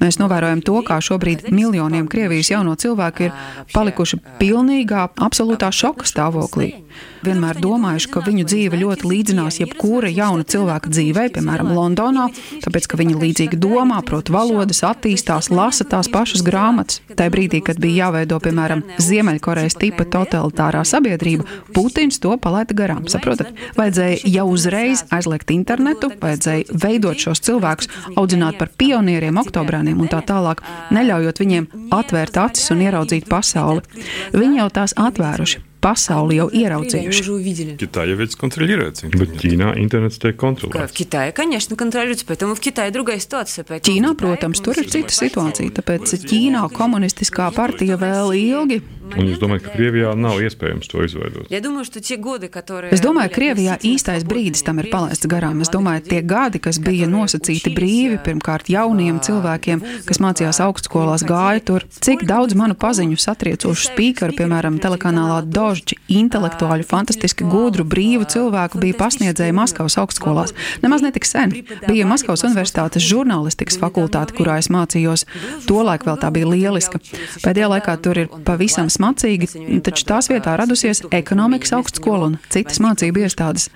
Mēs 0.00 0.18
novērojam 0.18 0.62
to, 0.66 0.80
kā 0.86 0.98
šobrīd 0.98 1.50
miljoniem 1.54 2.08
Krievijas 2.10 2.50
jauno 2.50 2.74
cilvēku 2.74 3.28
ir 3.28 3.36
palikuši 3.72 4.18
pilnīgā, 4.40 5.06
absolūtā 5.22 5.70
šoka 5.70 6.08
stāvoklī. 6.08 6.72
Vienmēr 7.20 7.58
domājuši, 7.60 8.08
ka 8.14 8.22
viņu 8.24 8.46
dzīve 8.48 8.78
ļoti 8.80 9.08
līdzinās 9.10 9.58
jebkura 9.60 10.08
jauna 10.08 10.46
cilvēka 10.48 10.88
dzīvei, 10.88 11.26
piemēram, 11.34 11.74
Londonā, 11.76 12.30
tāpēc, 12.64 12.88
ka 12.88 12.96
viņi 13.00 13.18
līdzīgi 13.20 13.58
domā, 13.60 13.98
prot 14.08 14.32
valodas, 14.32 14.80
attīstās, 14.88 15.50
lasa 15.52 15.84
tās 15.84 16.08
pašas 16.08 16.40
grāmatas. 16.46 17.02
Tajā 17.12 17.34
brīdī, 17.34 17.60
kad 17.66 17.80
bija 17.82 18.06
jāveido, 18.06 18.40
piemēram, 18.40 18.86
Ziemeļkorejas 19.04 19.76
tipa 19.82 20.08
totalitārā 20.08 20.80
sabiedrība, 20.88 21.44
Putins 21.76 22.22
to 22.24 22.32
palaida 22.40 22.76
garām. 22.76 23.04
Saprotat? 23.12 23.52
Vajadzēja 23.76 24.24
jau 24.24 24.48
uzreiz 24.54 25.04
aizliegt 25.12 25.52
internetu, 25.52 26.08
vajadzēja 26.24 26.72
veidot 26.72 27.20
šos 27.20 27.44
cilvēkus, 27.44 27.92
audzināt 28.16 28.56
par 28.60 28.72
pionieriem, 28.80 29.36
oktobrāniem 29.44 30.00
un 30.00 30.08
tā 30.08 30.24
tālāk, 30.24 30.64
neļaujot 30.96 31.44
viņiem 31.44 31.72
atvērt 32.00 32.40
acis 32.48 32.72
un 32.72 32.86
ieraudzīt 32.88 33.28
pasauli. 33.28 33.84
Viņi 34.32 34.64
jau 34.64 34.70
tās 34.80 34.96
atvēruši 34.96 35.66
pasauli 35.85 36.39
jau 36.39 36.47
ieraudzījuši. 36.49 37.75
Китай 37.77 38.13
ведь 38.17 38.35
контролируется. 38.35 39.07
Bet 39.07 39.37
Ķīnā 39.37 39.75
internets 39.77 40.17
tiek 40.17 40.37
kontrolēts. 40.37 40.91
В 40.91 40.97
Китае, 40.97 41.31
конечно, 41.31 41.75
контролируется, 41.75 42.25
поэтому 42.25 42.55
в 42.55 42.59
Китае 42.59 42.91
другая 42.91 43.19
ситуация. 43.19 43.65
Ķīnā, 43.65 44.15
protams, 44.17 44.63
tur 44.65 44.77
ir 44.81 44.89
cita 44.89 45.13
situācija, 45.13 45.69
tāpēc 45.77 46.15
Ķīnā 46.25 46.65
komunistiskā 46.73 47.51
partija 47.53 47.99
vēl 48.01 48.33
ilgi 48.33 48.81
Un 49.18 49.26
jūs 49.26 49.40
domājat, 49.42 49.64
ka 49.66 49.72
Krievijā 49.74 50.12
nav 50.18 50.38
iespējams 50.44 50.90
to 50.90 51.02
izveidot? 51.02 51.48
Es 51.50 53.02
domāju, 53.02 53.30
ka 53.32 53.36
Krievijā 53.36 53.76
īstais 53.86 54.24
brīdis 54.28 54.62
tam 54.66 54.78
ir 54.82 54.90
palaists 54.92 55.26
garām. 55.30 55.62
Es 55.64 55.72
domāju, 55.72 56.04
tie 56.06 56.20
gadi, 56.22 56.60
kas 56.62 56.78
bija 56.82 57.08
nosacīti 57.10 57.72
brīvi, 57.74 58.20
pirmkārt 58.22 58.70
jauniem 58.70 59.18
cilvēkiem, 59.24 59.82
kas 60.06 60.20
mācījās 60.22 60.60
augstskolās, 60.62 61.24
gāja 61.26 61.64
tur. 61.70 61.86
Cik 61.90 62.22
daudz 62.28 62.54
manu 62.58 62.76
paziņu 62.78 63.18
satriecošu 63.20 63.90
spīkeru, 63.90 64.36
piemēram, 64.38 64.78
telekanālā 64.82 65.40
Dožģi, 65.50 65.98
intelektuāļu, 66.20 66.86
fantastiski 66.86 67.48
gudru, 67.50 67.86
brīvu 67.88 68.28
cilvēku 68.30 68.80
bija 68.82 68.98
pasniedzēji 69.00 69.56
Maskavas 69.56 69.98
augstskolās. 70.00 70.54
Nemaz 70.84 71.04
netik 71.06 71.26
sen. 71.28 71.54
Bija 71.88 72.06
Maskavas 72.08 72.44
Universitātes 72.46 73.04
žurnālistikas 73.10 73.80
fakultāte, 73.80 74.36
kurā 74.38 74.60
es 74.62 74.70
mācījos. 74.72 75.26
Tolaik 75.66 76.06
vēl 76.06 76.20
tā 76.22 76.30
bija 76.34 76.48
lieliska. 76.50 77.02
Pēdējā 77.42 77.72
laikā 77.74 77.96
tur 78.04 78.24
ir 78.24 78.32
pavisam 78.46 78.90
smacīgi, 79.00 79.48
taču 79.86 80.06
tās 80.08 80.30
vietā 80.30 80.54
radusies 80.60 81.02
ekonomikas 81.16 81.74
augstskola 81.78 82.30
un 82.30 82.38
citas 82.52 82.80
mācību 82.84 83.24
iestādes. 83.24 83.68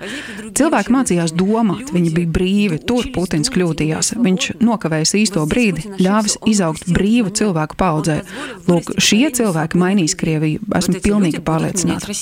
Cilvēki 0.54 0.94
mācījās 0.94 1.34
domāt, 1.34 1.92
viņi 1.94 2.14
bija 2.14 2.32
brīvi, 2.38 2.80
tur 2.86 3.08
Putins 3.14 3.50
kļūdījās. 3.54 4.14
Viņš 4.24 4.50
nokavējis 4.64 5.16
īsto 5.24 5.44
brīdi, 5.50 5.88
ļāvis 5.98 6.38
izaugt 6.50 6.88
brīvu 6.94 7.34
cilvēku 7.34 7.78
paudzē. 7.80 8.20
Lūk, 8.70 8.96
šie 9.02 9.26
cilvēki 9.34 9.80
mainīs 9.80 10.16
Krieviju. 10.18 10.64
Esmu 10.78 11.00
pilnīgi 11.04 11.44
pārliecināta. 11.44 12.18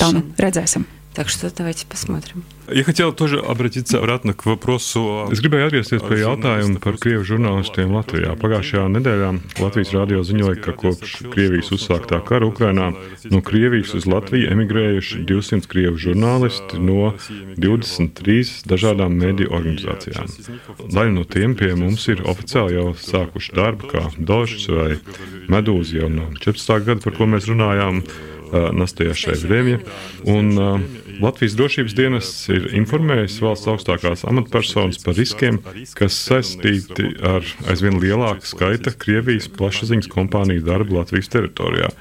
Tā 0.00 0.14
nu 0.16 0.26
redzēsim. 0.40 0.88
Так 1.15 1.29
что 1.29 1.49
давайте 1.55 1.85
посмотрим. 1.85 2.43
Я 2.69 2.83
хотел 2.83 3.13
тоже 3.13 3.39
обратиться 3.39 3.99
обратно 3.99 4.33
к 4.33 4.45
вопросу. 4.45 5.29
Es 5.31 5.39
gribēju 5.39 5.69
atgriezties 5.69 6.03
pie 6.03 6.17
jautājuma 6.19 6.81
par 6.83 6.97
krievu 6.99 7.23
žurnālistiem 7.23 7.93
Latvijā. 7.95 8.33
Pagājušajā 8.35 8.83
nedēļā 8.97 9.29
Latvijas 9.63 9.93
radio 9.95 10.25
ziņoja, 10.27 10.57
ka 10.65 10.73
kopš 10.75 11.13
Krievijas 11.31 11.71
uzsāktā 11.71 12.19
kara 12.19 12.49
Ukrainā 12.49 12.89
no 13.31 13.39
Krievijas 13.39 13.95
uz 13.95 14.09
Latviju 14.11 14.51
emigrējuši 14.57 15.23
200 15.29 15.71
krievu 15.71 15.95
žurnālisti 15.95 16.83
no 16.83 17.13
23 17.55 18.67
dažādām 18.67 19.15
mediju 19.15 19.55
organizācijām. 19.55 20.27
Daļa 20.91 21.15
no 21.15 21.23
tiem 21.23 21.55
pie 21.55 21.71
mums 21.79 22.09
ir 22.11 22.27
oficiāli 22.27 22.75
jau 22.75 22.91
sākuši 22.91 23.55
darbu, 23.55 23.93
kā 23.95 24.07
Dožs 24.19 24.67
vai 24.67 24.97
Medūza 25.47 26.01
jau 26.01 26.11
no 26.11 26.33
14. 26.43 26.79
gada, 26.91 26.99
par 27.07 27.15
ko 27.15 27.29
mēs 27.29 27.47
runājām. 27.47 28.03
настоящее 28.71 29.35
время. 29.35 29.81
Un 30.23 30.57
uh, 30.57 30.79
Latvijas 31.21 31.55
drošības 31.55 31.95
dienests 31.95 32.49
ir 32.51 32.67
informējis 32.75 33.37
valsts 33.43 33.69
augstākās 33.71 34.25
amatpersonas 34.27 34.99
par 35.03 35.15
riskiem, 35.15 35.61
kas 35.95 36.17
saistīti 36.27 37.13
ar 37.23 37.45
aizvien 37.71 37.99
lielāku 38.01 38.47
skaita 38.47 38.91
Krievijas 38.99 39.47
plašsaziņas 39.55 40.11
kompāniju 40.11 40.65
darbu 40.67 40.99
Latvijas 40.99 41.31
teritorijā. 41.31 41.91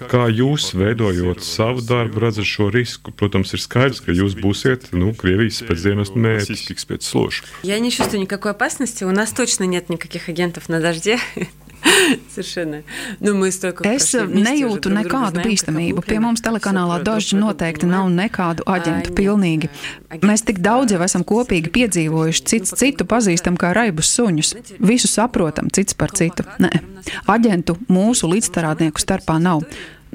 Kā 0.00 0.26
jūs, 0.32 0.70
veidojot 0.72 1.42
savu 1.44 1.82
darbu, 1.84 2.22
redzat 2.24 2.48
šo 2.48 2.70
risku? 2.72 3.12
Protams, 3.12 3.52
ir 3.52 3.60
skaidrs, 3.60 4.00
ka 4.04 4.14
jūs 4.16 4.36
būsiet 4.38 4.88
nu, 4.96 5.12
Krievijas 5.16 5.60
спецдienestu 5.60 6.20
mērķis. 6.20 7.42
Я 7.62 7.78
не 7.80 7.90
чувствую 7.90 8.20
никакой 8.20 8.52
опасности. 8.52 9.04
У 9.04 9.10
нас 9.10 9.32
точно 9.32 9.64
нет 9.64 9.90
никаких 9.90 10.28
агентов 10.28 10.68
на 10.68 10.80
дожде. 10.80 11.18
Nu, 13.25 13.33
es 13.47 14.09
nejūtu 14.13 14.91
nekādu 14.93 15.43
bīstamību. 15.45 16.03
Pie 16.05 16.19
mums 16.23 16.43
telekanālā 16.45 16.99
daži 17.05 17.39
noteikti 17.39 17.87
nav 17.89 18.09
nekādu 18.13 18.65
aģentu. 18.69 19.13
Pilnīgi. 19.17 19.69
Mēs 20.25 20.45
tik 20.47 20.59
daudz 20.65 20.95
jau 20.95 21.01
esam 21.05 21.25
kopīgi 21.27 21.71
piedzīvojuši, 21.75 22.45
cits 22.51 22.75
citu 22.79 23.07
pazīstam 23.09 23.57
kā 23.59 23.73
raibus 23.75 24.11
suņus. 24.17 24.53
Visu 24.83 25.09
saprotam, 25.11 25.71
cits 25.73 25.97
par 25.97 26.13
citu. 26.17 26.45
Nē, 26.61 26.71
aģentu 27.31 27.77
mūsu 27.91 28.29
līdzstrādnieku 28.31 29.01
starpā 29.01 29.39
nav. 29.41 29.65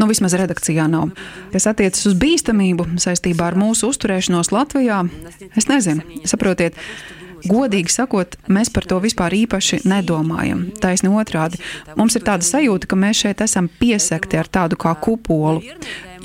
Nu, 0.01 0.07
vismaz 0.09 0.33
redakcijā 0.38 0.87
nav. 0.88 1.11
Kas 1.53 1.66
attiecas 1.68 2.07
uz 2.09 2.14
bīstamību 2.16 2.87
saistībā 3.03 3.51
ar 3.51 3.59
mūsu 3.61 3.90
uzturēšanos 3.92 4.49
Latvijā, 4.55 5.03
es 5.59 5.68
nezinu. 5.68 6.23
Saprotiet, 6.31 6.79
godīgi 7.46 7.92
sakot, 7.92 8.37
mēs 8.48 8.72
par 8.74 8.87
to 8.90 9.00
vispār 9.03 9.35
īpaši 9.44 9.83
nedomājam. 9.88 10.66
Taisni 10.83 11.12
otrādi. 11.12 11.61
Mums 11.96 12.18
ir 12.18 12.26
tāda 12.26 12.46
sajūta, 12.46 12.90
ka 12.90 12.98
mēs 13.00 13.24
šeit 13.24 13.42
esam 13.44 13.70
piesakti 13.81 14.40
ar 14.40 14.50
tādu 14.50 14.79
kā 14.81 14.94
kupolu 15.00 15.62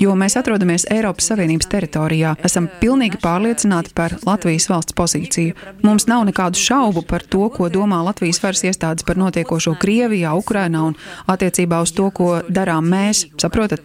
jo 0.00 0.14
mēs 0.18 0.36
atrodamies 0.38 0.86
Eiropas 0.92 1.28
Savienības 1.30 1.68
teritorijā. 1.72 2.34
Esam 2.44 2.68
pilnīgi 2.80 3.20
pārliecināti 3.22 3.94
par 3.96 4.16
Latvijas 4.26 4.68
valsts 4.70 4.96
pozīciju. 4.96 5.56
Mums 5.86 6.08
nav 6.10 6.26
nekādu 6.28 6.60
šaubu 6.60 7.04
par 7.08 7.24
to, 7.24 7.48
ko 7.54 7.70
domā 7.72 8.02
Latvijas 8.06 8.40
varas 8.42 8.64
iestādes 8.68 9.06
par 9.06 9.18
notiekošo 9.20 9.76
Krievijā, 9.80 10.34
Ukrainā 10.36 10.84
un 10.90 10.96
attiecībā 11.32 11.80
uz 11.84 11.94
to, 11.96 12.10
ko 12.14 12.30
darām 12.48 12.88
mēs. 12.92 13.26
Saprotat? 13.40 13.84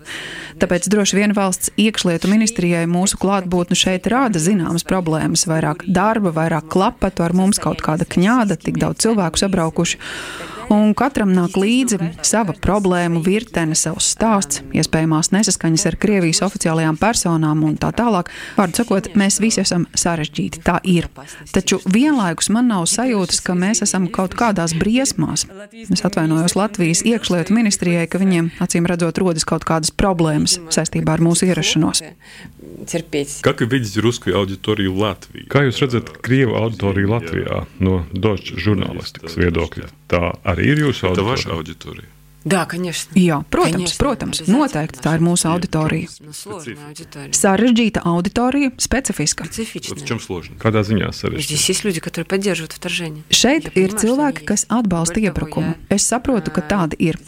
Tāpēc 0.62 0.90
droši 0.92 1.18
vien 1.18 1.36
valsts 1.38 1.72
iekšlietu 1.80 2.30
ministrijai 2.32 2.86
mūsu 2.92 3.20
klātbūtne 3.22 3.78
šeit 3.78 4.10
rāda 4.12 4.42
zināmas 4.42 4.86
problēmas. 4.88 5.48
Vairāk 5.50 5.88
darba, 5.88 6.34
vairāk 6.36 6.70
klapatu 6.72 7.26
ar 7.26 7.36
mums 7.38 7.62
kaut 7.62 7.84
kāda 7.86 8.08
kņāda, 8.08 8.60
tik 8.62 8.82
daudz 8.82 9.08
cilvēku 9.08 9.42
sabraukuši 9.42 10.02
un 10.72 10.94
katram 10.98 11.32
nāk 11.36 11.58
līdzi 11.60 12.00
sava 12.26 12.56
problēmu 12.56 13.22
virtene, 13.26 13.76
savs 13.78 14.12
stāsts, 14.16 14.62
iespējamās 14.76 15.32
nesaskaņas 15.36 15.88
ar 15.90 15.98
Krievijas 16.02 16.42
oficiālajām 16.46 16.98
personām 17.02 17.64
un 17.68 17.78
tā 17.80 17.92
tālāk. 17.96 18.32
Vārdu 18.58 18.82
sakot, 18.82 19.12
mēs 19.20 19.40
visi 19.44 19.62
esam 19.64 19.86
sarežģīti. 19.98 20.64
Tā 20.66 20.80
ir. 20.88 21.08
Taču 21.54 21.80
vienlaikus 21.86 22.52
man 22.54 22.72
nav 22.72 22.88
sajūtas, 22.90 23.42
ka 23.46 23.56
mēs 23.58 23.84
esam 23.86 24.08
kaut 24.14 24.36
kādās 24.40 24.74
briesmās. 24.78 25.46
Es 25.92 26.06
atvainojos 26.08 26.58
Latvijas 26.58 27.04
iekšlietu 27.08 27.56
ministrijai, 27.56 28.08
ka 28.10 28.22
viņiem 28.22 28.52
acīm 28.64 28.90
redzot 28.90 29.22
rodas 29.22 29.48
kaut 29.48 29.68
kādas 29.68 29.94
problēmas 29.94 30.58
saistībā 30.74 31.18
ar 31.18 31.26
mūsu 31.26 31.50
ierašanos. 31.50 32.04
Kā 35.52 35.66
jūs 35.68 35.82
redzat 35.84 36.14
krievu 36.26 36.58
auditoriju 36.62 37.12
Latvijā 37.12 37.66
no 37.84 38.02
Dožģa 38.14 38.64
žurnālistikas 38.66 39.38
viedokļa? 39.40 39.92
Tā 40.12 40.34
arī 40.54 40.74
ir 40.74 40.84
jūsu 40.88 41.12
auditorija. 41.12 42.10
Да, 42.47 42.65
конечно. 42.65 43.11
Jā, 43.19 43.43
protams, 43.51 43.73
конечно, 43.73 43.99
protams 43.99 44.41
noteikti 44.47 45.01
tā 45.03 45.17
ir 45.19 45.23
mūsu 45.27 45.49
auditorija. 45.51 46.07
Sarežģīta 47.35 48.05
auditorija, 48.07 48.71
specifiska. 48.79 49.49
Kādā 50.63 50.85
ziņā 50.87 51.11
sarežģīta? 51.11 51.59
Šeit 53.35 53.67
ir 53.75 53.97
cilvēki, 53.99 54.47
kas 54.47 54.63
atbalsta 54.71 55.19
iebrukumu. 55.27 55.75
Es 55.91 56.07
saprotu, 56.07 56.55
ka 56.55 56.63
tādi 56.63 56.95
ir. 57.09 57.19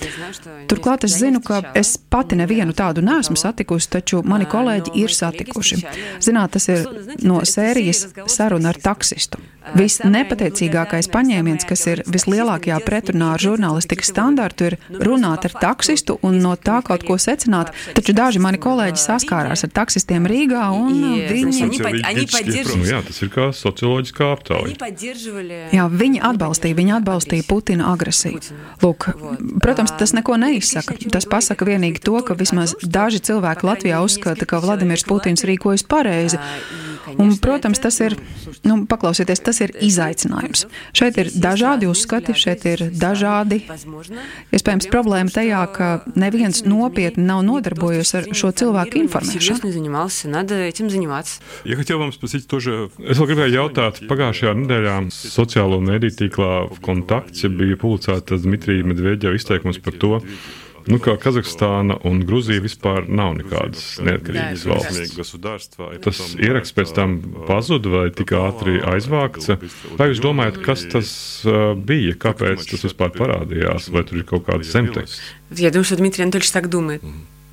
Turklāt 0.71 1.03
es 1.11 1.18
zinu, 1.18 1.42
ka 1.42 1.64
es 1.75 1.99
pati 1.99 2.38
nevienu 2.38 2.71
tādu 2.71 3.03
neesmu 3.03 3.35
satikusi, 3.35 3.90
taču 3.99 4.23
mani 4.23 4.47
kolēģi 4.47 4.94
ir 5.03 5.11
satikuši. 5.11 5.83
Zināt, 6.23 6.55
tas 6.55 6.71
ir 6.71 6.87
no 7.27 7.42
sērijas 7.42 8.07
saruna 8.31 8.71
ar 8.71 8.79
taksistu. 8.87 9.42
Visnepateicīgākais 9.77 11.11
paņēmiens, 11.12 11.66
kas 11.68 11.83
ir 11.90 12.01
vislielākajā 12.09 12.79
pretrunā 12.87 13.35
ar 13.35 13.42
žurnālistikas 13.42 14.09
standārtu, 14.14 14.71
ir 14.71 14.79
runāt 15.06 15.48
ar 15.48 15.56
taksistu 15.62 16.18
un 16.26 16.39
no 16.44 16.56
tā 16.56 16.80
kaut 16.86 17.06
ko 17.08 17.18
secināt. 17.22 17.74
Taču 17.98 18.16
daži 18.16 18.42
mani 18.44 18.60
kolēģi 18.62 19.02
saskārās 19.02 19.66
ar 19.66 19.74
taksistiem 19.76 20.28
Rīgā, 20.30 20.66
un 20.76 20.94
viņi. 21.30 21.68
Nu, 22.74 22.88
jā, 22.88 23.02
tas 23.06 23.22
ir 23.24 23.32
kā 23.34 23.50
socioloģiskā 23.56 24.30
aptauja. 24.36 24.78
Jā, 25.74 25.88
viņi 25.92 26.24
atbalstīja, 26.32 26.80
viņi 26.80 26.96
atbalstīja 27.00 27.48
Putina 27.50 27.92
agresiju. 27.94 28.42
Lūk, 28.84 29.10
protams, 29.63 29.96
tas 30.00 30.16
neko 30.16 30.38
neizsaka. 30.42 30.98
Tas 31.13 31.28
pasaka 31.30 31.68
vienīgi 31.68 32.04
to, 32.04 32.18
ka 32.26 32.38
vismaz 32.39 32.76
daži 32.82 33.22
cilvēki 33.24 33.70
Latvijā 33.70 34.02
uzskata, 34.06 34.48
ka 34.50 34.62
Vladimirs 34.63 35.06
Putins 35.08 35.46
rīkojas 35.48 35.86
pareizi. 35.88 36.42
Un, 37.20 37.36
protams, 37.38 37.82
tas 37.84 38.00
ir, 38.02 38.16
nu, 38.63 38.78
paklausieties, 38.89 39.42
tas 39.44 39.60
ir 39.62 39.74
izaicinājums. 39.84 40.66
Šeit 40.96 41.20
ir 41.22 41.30
dažādi 41.36 41.89
uzskati, 41.89 42.36
šeit 42.38 42.63
ir 42.70 42.86
dažādi. 42.89 43.60
Iespējams, 44.56 44.88
problēma 44.92 45.33
tajā, 45.33 45.62
ka 45.73 45.88
neviens 46.18 46.62
nopietni 46.68 47.25
nav 47.29 47.42
nodarbojies 47.47 48.14
ar 48.18 48.29
šo 48.37 48.53
cilvēku 48.53 49.01
informēšanu. 49.03 49.59
Ja 51.64 51.77
хотел 51.77 51.99
вам 51.99 52.12
спросить 52.12 52.47
тоже, 52.47 52.90
es 52.99 53.18
vēl 53.18 53.33
gribēju 53.33 53.55
jautāt, 53.55 54.03
pagājušajā 54.09 54.55
nedēļā 54.62 54.97
sociālo 55.14 55.81
mediju 55.81 56.16
tīklā 56.23 56.53
kontakts 56.85 57.47
bija 57.49 57.77
publicēts 57.81 58.44
Dmitrija 58.44 58.87
Medveģeva 58.87 59.37
izteikums 59.38 59.81
par 59.83 59.97
to, 59.99 60.21
Nu, 60.88 60.97
kā 61.05 61.18
Kazahstāna 61.21 61.99
un 62.09 62.23
Grūzija 62.25 62.62
vispār 62.64 63.09
nav 63.12 63.35
nekādas 63.37 63.99
neatkarīgas 64.01 64.64
valsts. 64.71 65.35
Tas 66.05 66.23
ieraksts 66.40 66.77
pēc 66.77 66.94
tam 66.97 67.18
pazuda 67.49 67.92
vai 67.92 68.05
tik 68.16 68.33
ātri 68.38 68.79
aizvākts. 68.94 69.51
Vai 70.01 70.11
jūs 70.12 70.23
domājat, 70.25 70.62
kas 70.64 70.87
tas 70.88 71.11
bija, 71.88 72.16
kāpēc 72.25 72.64
tas 72.71 72.87
vispār 72.88 73.12
parādījās, 73.18 73.90
vai 73.92 74.07
tur 74.09 74.23
ir 74.23 74.29
kaut 74.29 74.49
kāds 74.49 74.73
zemteksts? 74.73 75.21
Я 75.51 75.71
думаю, 75.71 75.85
что 75.85 75.97
Дмитрий 75.97 76.25
Анатольевич 76.25 76.51
так 76.51 76.68
думает. 76.68 77.03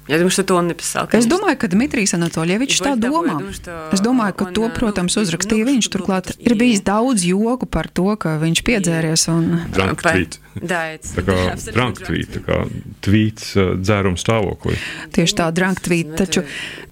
Я 0.10 0.18
думаю, 0.18 0.30
что 0.30 0.44
это 0.44 0.54
он 0.54 0.68
написал. 0.68 1.08
Конечно. 1.08 1.28
Es 1.28 1.32
domāju, 1.32 1.58
ka 1.58 1.68
Dmitrijs 1.68 2.14
Anatolievičs 2.14 2.78
tā 2.78 2.94
domā. 2.94 3.42
Es 3.90 4.04
domāju, 4.06 4.38
ka 4.38 4.46
to, 4.54 4.70
protams, 4.70 5.18
uzrakstīja 5.18 5.66
viņš. 5.66 5.90
Turklāt 5.90 6.30
ir 6.38 6.54
bijis 6.54 6.86
daudz 6.86 7.26
joku 7.26 7.66
par 7.66 7.90
to, 7.90 8.14
ka 8.14 8.38
viņš 8.38 8.62
piedzēries 8.62 9.26
un. 9.34 9.66
Drunk 9.74 10.06
tweet. 10.06 10.38
Tā 10.56 11.24
kā 11.26 11.36
drunk 11.74 12.00
tweet, 12.06 12.30
tā 12.38 12.42
kā 12.46 12.60
tvīts 13.04 13.56
dzēruma 13.82 14.20
stāvoklī. 14.22 14.78
Tieši 15.16 15.36
tā, 15.42 15.50
drunk 15.56 15.82
tweet. 15.84 16.14
Taču 16.22 16.46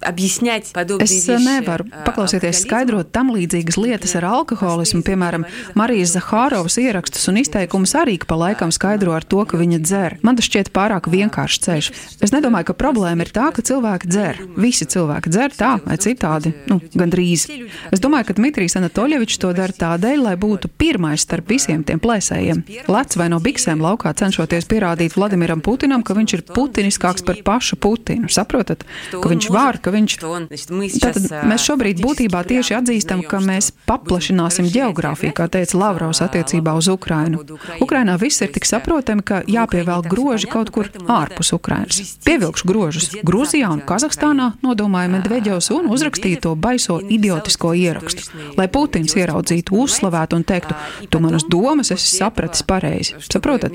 es 0.04 1.28
nevaru 1.38 1.86
paklausieties 2.04 2.64
skaidrot 2.66 3.12
tam 3.14 3.30
līdzīgas 3.32 3.78
lietas 3.78 4.16
ar 4.18 4.26
alkoholismu. 4.32 5.04
Piemēram, 5.06 5.46
Marijas 5.78 6.16
Zahārovas 6.18 6.76
ierakstus 6.82 7.30
un 7.30 7.38
izteikumus 7.40 7.94
arī 7.96 8.18
pa 8.26 8.36
laikam 8.36 8.74
skaidro 8.74 9.14
ar 9.14 9.22
to, 9.24 9.46
ka 9.46 9.56
viņa 9.60 9.80
dzer. 9.86 10.18
Man 10.26 10.36
tas 10.36 10.50
šķiet 10.50 10.74
pārāk 10.74 11.08
vienkāršs 11.14 11.64
ceļš. 11.64 11.90
Es 12.24 12.34
nedomāju, 12.34 12.68
ka 12.68 12.76
problēma 12.76 13.04
problēma 13.09 13.25
ir 13.25 13.31
tā, 13.33 13.47
ka 13.53 13.63
cilvēki 13.65 14.09
dzer. 14.09 14.39
Visi 14.59 14.85
cilvēki 14.85 15.31
dzer 15.33 15.53
tā 15.57 15.71
vai 15.81 15.97
citādi, 15.97 16.53
nu, 16.69 16.79
gandrīz. 16.93 17.47
Es 17.91 17.99
domāju, 17.99 18.29
ka 18.29 18.35
Dmitrijs 18.37 18.77
Anatolievičs 18.77 19.39
to 19.41 19.51
dara 19.53 19.73
tādēļ, 19.73 20.21
lai 20.27 20.35
būtu 20.37 20.69
pirmais 20.69 21.21
starp 21.25 21.49
visiem 21.49 21.83
tiem 21.83 21.99
plēsējiem. 21.99 22.63
Lec 22.87 23.15
vai 23.17 23.29
no 23.29 23.39
biksēm 23.41 23.81
laukā 23.81 24.13
cenšoties 24.13 24.67
pierādīt 24.69 25.15
Vladimiram 25.17 25.61
Putinam, 25.61 26.03
ka 26.03 26.13
viņš 26.13 26.35
ir 26.37 26.43
putiniskāks 26.53 27.25
par 27.25 27.41
pašu 27.45 27.79
Putinu. 27.79 28.29
Saprotat? 28.29 28.85
Ka 29.11 29.31
viņš 29.31 29.49
var, 29.53 29.79
ka 29.81 29.93
viņš. 29.95 30.17
Tātad 30.99 31.29
mēs 31.49 31.65
šobrīd 31.65 32.03
būtībā 32.03 32.43
tieši 32.45 32.77
atzīstam, 32.77 33.23
ka 33.25 33.41
mēs 33.41 33.71
paplašināsim 33.89 34.69
geogrāfiju, 34.69 35.33
kā 35.33 35.49
teica 35.49 35.79
Lavrovs 35.79 36.21
attiecībā 36.25 36.75
uz 36.77 36.91
Ukrainu. 36.91 37.41
Ukrainā 37.81 38.19
viss 38.21 38.43
ir 38.45 38.53
tik 38.53 38.67
saprotami, 38.69 39.25
ka 39.25 39.41
jāpievēl 39.49 40.05
groži 40.09 40.49
kaut 40.51 40.73
kur 40.75 40.91
ārpus 41.09 41.53
Ukrainas. 41.55 42.19
Pievilkšu 42.25 42.67
grožus 42.67 42.98
robežas 42.99 43.23
Grūzijā 43.23 43.69
un 43.71 43.81
Kazahstānā, 43.85 44.53
nodomāja 44.63 45.09
Medveģevs 45.13 45.69
un 45.75 45.89
uzrakstīja 45.93 46.41
to 46.43 46.55
baiso 46.55 46.99
idiotisko 46.99 47.73
ierakstu, 47.73 48.27
lai 48.57 48.67
Putins 48.67 49.15
ieraudzītu, 49.15 49.75
uzslavētu 49.75 50.35
un 50.35 50.43
teiktu, 50.43 50.75
tu 51.09 51.19
manas 51.19 51.45
domas 51.49 51.91
esi 51.91 52.17
sapratis 52.17 52.63
pareizi. 52.63 53.15
Saprotat? 53.29 53.71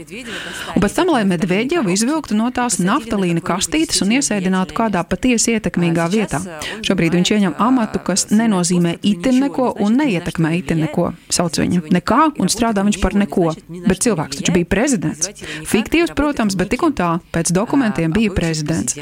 Un 0.74 0.82
pēc 0.82 0.96
tam, 0.96 1.12
lai 1.14 1.24
Medveģevu 1.28 1.92
izvilktu 1.94 2.36
no 2.36 2.50
tās 2.54 2.78
naftalīna 2.82 3.42
kastītes 3.44 4.02
un 4.04 4.14
iesēdinātu 4.18 4.76
kādā 4.76 5.04
patiesi 5.08 5.56
ietekmīgā 5.56 6.08
vietā. 6.12 6.40
Šobrīd 6.84 7.16
viņš 7.18 7.34
ieņem 7.36 7.56
amatu, 7.62 8.02
kas 8.04 8.28
nenozīmē 8.32 8.96
itin 9.02 9.40
neko 9.44 9.72
un 9.84 9.98
neietekmē 10.00 10.54
itin 10.60 10.84
neko. 10.84 11.12
Sauc 11.32 11.58
viņu 11.60 11.86
nekā 11.94 12.20
un 12.40 12.52
strādā 12.52 12.84
viņš 12.86 13.00
par 13.02 13.16
neko. 13.18 13.52
Bet 13.88 14.04
cilvēks 14.04 14.40
taču 14.40 14.56
bija 14.56 14.68
prezidents. 14.68 15.30
Fiktīvs, 15.70 16.14
protams, 16.16 16.56
bet 16.58 16.72
tik 16.74 16.84
un 16.86 16.96
tā, 16.96 17.10
pēc 17.34 17.52
dokumentiem 17.54 18.12
bija 18.14 18.32
prezidents. 18.34 18.98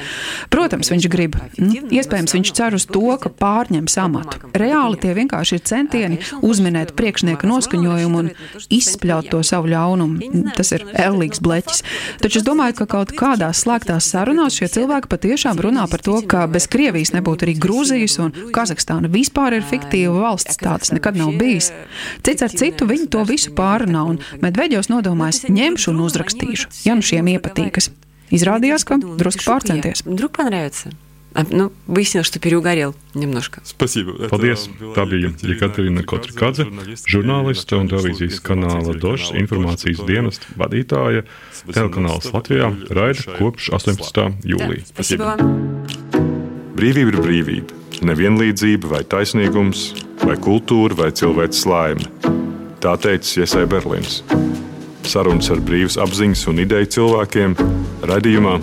Protams, 0.52 0.90
viņš 0.92 1.08
grib. 1.12 1.36
Nu, 1.58 1.82
iespējams, 1.92 2.34
viņš 2.36 2.52
cer 2.56 2.76
uz 2.76 2.86
to, 2.90 3.04
ka 3.20 3.30
pārņems 3.32 3.96
amatu. 4.02 4.40
Reāli 4.58 5.00
tie 5.02 5.14
vienkārši 5.16 5.58
ir 5.58 5.64
centieni 5.68 6.20
uzminēt 6.44 6.94
priekšnieka 6.98 7.48
noskaņojumu 7.48 8.22
un 8.22 8.30
izspļaut 8.72 9.30
to 9.32 9.42
savu 9.46 9.72
ļaunumu. 9.72 10.52
Tas 10.56 10.74
ir 10.76 10.84
ellīgs 10.92 11.42
bleķis. 11.42 11.82
Taču 12.22 12.40
es 12.40 12.46
domāju, 12.46 12.80
ka 12.82 12.88
kaut 12.96 13.14
kādās 13.16 13.64
slēgtās 13.64 14.10
sarunās 14.12 14.58
šie 14.58 14.70
cilvēki 14.76 15.10
patiešām 15.12 15.60
runā 15.62 15.86
par 15.90 16.04
to, 16.04 16.18
ka 16.28 16.44
bez 16.50 16.68
Krievijas 16.72 17.14
nebūtu 17.16 17.46
arī 17.46 17.56
Grūzijas 17.62 18.18
un 18.22 18.34
Kazahstāna 18.54 19.10
vispār 19.12 19.58
ir 19.58 19.66
fiktīva 19.66 20.26
valsts. 20.26 20.60
Tā 20.60 20.76
tas 20.78 20.92
nekad 20.94 21.18
nav 21.18 21.34
bijis. 21.40 21.72
Cits 22.26 22.44
ar 22.44 22.54
citu 22.54 22.88
viņi 22.88 23.10
to 23.12 23.24
visu 23.28 23.54
pārunā 23.56 24.06
un 24.12 24.20
Medveģos 24.42 24.90
nodomājis 24.92 25.46
ņemšu 25.52 25.92
un 25.92 26.06
uzrakstīšu, 26.06 26.72
ja 26.86 26.96
nu 26.98 27.04
šiem 27.06 27.34
iepatīkas. 27.36 27.92
Izrādījās, 28.33 28.83
ka 28.87 28.99
drusku 28.99 29.45
pārcenties. 29.47 30.03
Вдруг 30.05 30.35
понравится. 30.35 30.91
Ну, 31.51 31.71
выяснилось, 31.85 32.27
что 32.27 32.39
переугорел 32.39 32.95
немножко. 33.13 33.61
Спасибо. 33.63 34.27
Paldies. 34.27 34.69
Tā 34.95 35.05
bija 35.05 35.29
Jekaterina 35.45 36.01
Kotrikadze, 36.01 36.65
žurnāliste 37.05 37.77
un 37.77 37.91
televīzijas 37.91 38.39
kanāla 38.41 38.95
Dožas 38.97 39.35
informācijas 39.37 40.01
dienesta 40.07 40.49
vadītāja. 40.57 41.27
Telekanāls 41.67 42.31
Latvijā 42.33 42.71
raida 42.89 43.37
kopš 43.37 43.69
18. 43.77 44.33
jūlija. 44.49 44.87
Brīvība 46.77 47.13
ir 47.13 47.19
brīvība. 47.21 47.77
Nevienlīdzība 48.07 48.89
vai 48.95 49.03
taisnīgums, 49.05 49.91
vai 50.23 50.37
kultūra 50.41 50.97
vai 50.97 51.11
cilvēks 51.13 51.65
laime. 51.69 52.09
Tā 52.81 52.97
teica 53.01 53.41
Iesai 53.41 53.65
Berlīns. 53.69 54.23
Sarunas 55.08 55.50
ar 55.52 55.60
brīvas 55.64 55.98
apziņas 56.00 56.46
un 56.52 56.62
ideju 56.62 56.92
cilvēkiem 56.98 57.56
radījumā 58.10 58.58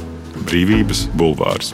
Brīvības 0.47 1.07
bulvārs. 1.19 1.73